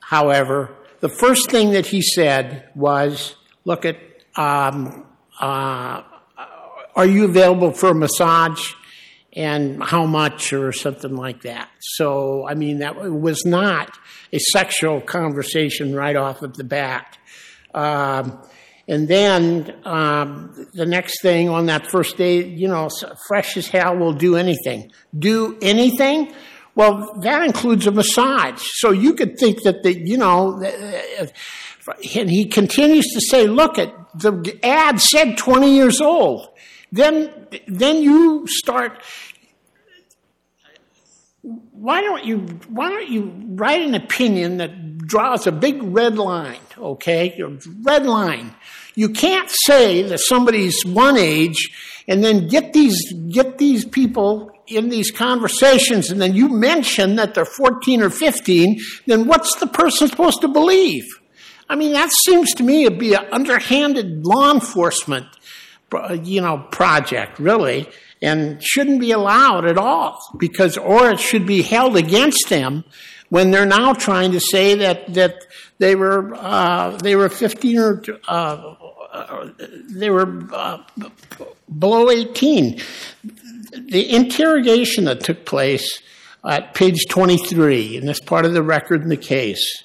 however, 0.00 0.74
the 1.00 1.08
first 1.08 1.50
thing 1.50 1.72
that 1.72 1.86
he 1.86 2.02
said 2.02 2.68
was, 2.74 3.36
look 3.64 3.84
at, 3.84 3.96
um, 4.36 5.06
uh, 5.40 6.02
are 6.96 7.06
you 7.06 7.24
available 7.24 7.72
for 7.72 7.90
a 7.90 7.94
massage? 7.94 8.74
And 9.34 9.80
how 9.84 10.04
much, 10.06 10.52
or 10.52 10.72
something 10.72 11.14
like 11.14 11.42
that. 11.42 11.68
So, 11.78 12.44
I 12.48 12.54
mean, 12.54 12.78
that 12.78 12.96
was 12.96 13.44
not 13.44 13.96
a 14.32 14.38
sexual 14.38 15.00
conversation 15.00 15.94
right 15.94 16.16
off 16.16 16.42
of 16.42 16.56
the 16.56 16.64
bat. 16.64 17.16
Um, 17.72 18.42
and 18.88 19.06
then 19.06 19.76
um, 19.84 20.66
the 20.72 20.86
next 20.86 21.20
thing 21.20 21.50
on 21.50 21.66
that 21.66 21.86
first 21.86 22.16
day, 22.16 22.42
you 22.42 22.66
know, 22.66 22.88
fresh 23.28 23.56
as 23.58 23.68
hell 23.68 23.96
will 23.96 24.14
do 24.14 24.36
anything. 24.36 24.90
Do 25.16 25.58
anything? 25.60 26.32
Well, 26.74 27.18
that 27.20 27.42
includes 27.42 27.86
a 27.86 27.90
massage. 27.90 28.62
So 28.76 28.90
you 28.90 29.12
could 29.12 29.38
think 29.38 29.62
that 29.64 29.82
the, 29.82 29.92
you 29.92 30.16
know, 30.16 30.62
and 32.14 32.30
he 32.30 32.46
continues 32.46 33.06
to 33.12 33.20
say, 33.20 33.46
look 33.46 33.78
at 33.78 33.92
the 34.14 34.58
ad 34.62 35.00
said 35.00 35.36
20 35.36 35.74
years 35.74 36.00
old. 36.00 36.48
Then, 36.90 37.48
then 37.66 38.02
you 38.02 38.46
start. 38.46 39.02
Why 41.42 42.00
don't 42.00 42.24
you? 42.24 42.38
Why 42.68 42.88
don't 42.88 43.08
you 43.08 43.32
write 43.50 43.82
an 43.82 43.94
opinion 43.94 44.56
that 44.58 44.98
draws 44.98 45.46
a 45.46 45.52
big 45.52 45.82
red 45.82 46.18
line? 46.18 46.60
Okay, 46.76 47.40
red 47.82 48.06
line. 48.06 48.54
You 48.94 49.10
can't 49.10 49.48
say 49.48 50.02
that 50.02 50.18
somebody's 50.18 50.84
one 50.84 51.16
age 51.16 51.70
and 52.08 52.24
then 52.24 52.48
get 52.48 52.72
these 52.72 53.12
get 53.30 53.58
these 53.58 53.84
people 53.84 54.50
in 54.66 54.88
these 54.88 55.10
conversations 55.10 56.10
and 56.10 56.20
then 56.20 56.34
you 56.34 56.48
mention 56.48 57.16
that 57.16 57.34
they're 57.34 57.44
14 57.44 58.02
or 58.02 58.10
15, 58.10 58.80
then 59.06 59.26
what's 59.26 59.54
the 59.56 59.66
person 59.66 60.08
supposed 60.08 60.40
to 60.40 60.48
believe? 60.48 61.04
I 61.68 61.76
mean, 61.76 61.92
that 61.92 62.10
seems 62.10 62.52
to 62.54 62.62
me 62.62 62.84
to 62.84 62.90
be 62.90 63.14
an 63.14 63.26
underhanded 63.30 64.26
law 64.26 64.52
enforcement, 64.52 65.26
uh, 65.92 66.14
you 66.22 66.40
know, 66.40 66.66
project, 66.70 67.38
really, 67.38 67.88
and 68.20 68.62
shouldn't 68.62 69.00
be 69.00 69.12
allowed 69.12 69.64
at 69.64 69.78
all 69.78 70.18
because, 70.38 70.76
or 70.76 71.10
it 71.10 71.20
should 71.20 71.46
be 71.46 71.62
held 71.62 71.96
against 71.96 72.48
them 72.48 72.84
when 73.28 73.50
they're 73.50 73.66
now 73.66 73.92
trying 73.92 74.32
to 74.32 74.40
say 74.40 74.74
that 74.74 75.12
that 75.14 75.46
they 75.78 75.94
were 75.94 76.34
uh, 76.34 76.96
they 76.96 77.16
were 77.16 77.28
15 77.28 77.78
or 77.78 78.02
uh, 78.26 78.74
they 79.90 80.10
were 80.10 80.42
uh, 80.52 80.82
below 81.78 82.10
18. 82.10 82.80
The 83.72 84.14
interrogation 84.14 85.04
that 85.04 85.20
took 85.20 85.44
place 85.44 86.02
at 86.44 86.74
page 86.74 87.06
23 87.08 87.96
in 87.96 88.06
this 88.06 88.20
part 88.20 88.44
of 88.44 88.54
the 88.54 88.62
record 88.62 89.02
in 89.02 89.08
the 89.08 89.16
case, 89.16 89.84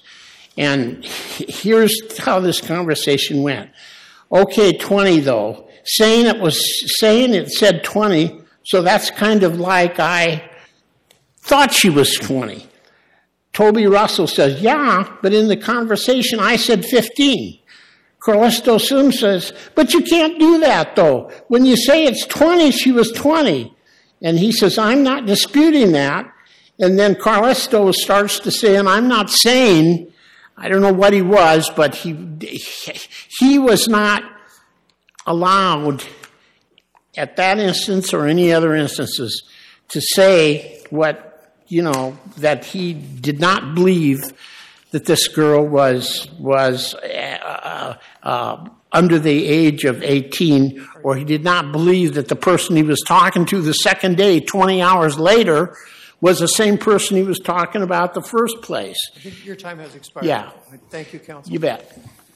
and 0.58 1.04
here's 1.06 2.17
how 2.17 2.39
this 2.39 2.62
conversation 2.62 3.43
went. 3.43 3.72
Okay, 4.32 4.78
20 4.78 5.19
though. 5.19 5.67
Saying 5.86 6.28
it 6.28 6.39
was 6.39 6.62
saying 7.00 7.34
it 7.34 7.52
said 7.52 7.84
20, 7.84 8.41
so 8.63 8.82
that's 8.82 9.12
kind 9.12 9.43
of 9.43 9.60
like 9.60 10.00
I 10.00 10.50
thought 11.39 11.74
she 11.74 11.89
was 11.89 12.15
20. 12.15 12.67
Toby 13.52 13.86
Russell 13.86 14.28
says, 14.28 14.62
Yeah, 14.62 15.12
but 15.22 15.34
in 15.34 15.48
the 15.48 15.58
conversation 15.58 16.39
I 16.39 16.56
said 16.56 16.86
15. 16.86 17.60
Carlisto 18.19 18.78
Sim 18.78 19.12
says, 19.12 19.52
But 19.76 19.93
you 19.93 20.02
can't 20.02 20.39
do 20.39 20.60
that 20.62 20.96
though. 20.96 21.30
When 21.50 21.65
you 21.65 21.76
say 21.76 22.06
it's 22.06 22.26
20, 22.26 22.72
she 22.72 22.91
was 22.91 23.12
20. 23.12 23.74
And 24.22 24.39
he 24.39 24.54
says, 24.54 24.78
I'm 24.78 25.04
not 25.04 25.26
disputing 25.26 25.91
that. 25.91 26.34
And 26.80 26.98
then 26.98 27.15
Carlisto 27.15 27.91
starts 27.91 28.39
to 28.39 28.52
say, 28.52 28.78
and 28.78 28.89
I'm 28.89 29.08
not 29.08 29.30
saying, 29.30 30.12
I 30.58 30.69
don't 30.69 30.82
know 30.82 30.93
what 30.93 31.13
he 31.13 31.22
was, 31.22 31.69
but 31.69 31.93
he, 31.93 32.17
he 33.39 33.60
was 33.60 33.88
not 33.88 34.24
allowed 35.25 36.03
at 37.17 37.36
that 37.38 37.59
instance 37.59 38.13
or 38.13 38.25
any 38.25 38.51
other 38.51 38.75
instances 38.75 39.43
to 39.89 40.01
say 40.01 40.81
what, 40.89 41.53
you 41.67 41.81
know, 41.81 42.17
that 42.38 42.65
he 42.65 42.93
did 42.93 43.39
not 43.39 43.75
believe 43.75 44.23
that 44.91 45.05
this 45.05 45.27
girl 45.27 45.65
was, 45.65 46.29
was 46.39 46.93
uh, 46.95 47.97
uh, 48.21 48.67
under 48.91 49.17
the 49.17 49.45
age 49.47 49.86
of 49.86 50.03
18, 50.03 50.88
or 51.01 51.15
he 51.15 51.23
did 51.23 51.43
not 51.43 51.71
believe 51.71 52.13
that 52.13 52.27
the 52.27 52.36
person 52.36 52.75
he 52.75 52.83
was 52.83 53.01
talking 53.01 53.45
to 53.47 53.62
the 53.62 53.73
second 53.73 54.17
day, 54.17 54.39
20 54.39 54.81
hours 54.81 55.17
later, 55.17 55.75
was 56.21 56.39
the 56.39 56.47
same 56.47 56.77
person 56.77 57.17
he 57.17 57.23
was 57.23 57.39
talking 57.39 57.81
about 57.81 58.13
the 58.13 58.21
first 58.21 58.62
place. 58.62 58.97
I 59.15 59.19
think 59.19 59.45
your 59.45 59.55
time 59.55 59.79
has 59.79 59.95
expired. 59.95 60.25
Yeah. 60.25 60.51
Thank 60.89 61.12
you, 61.12 61.19
counsel. 61.19 61.51
You 61.51 61.59
bet. 61.59 61.91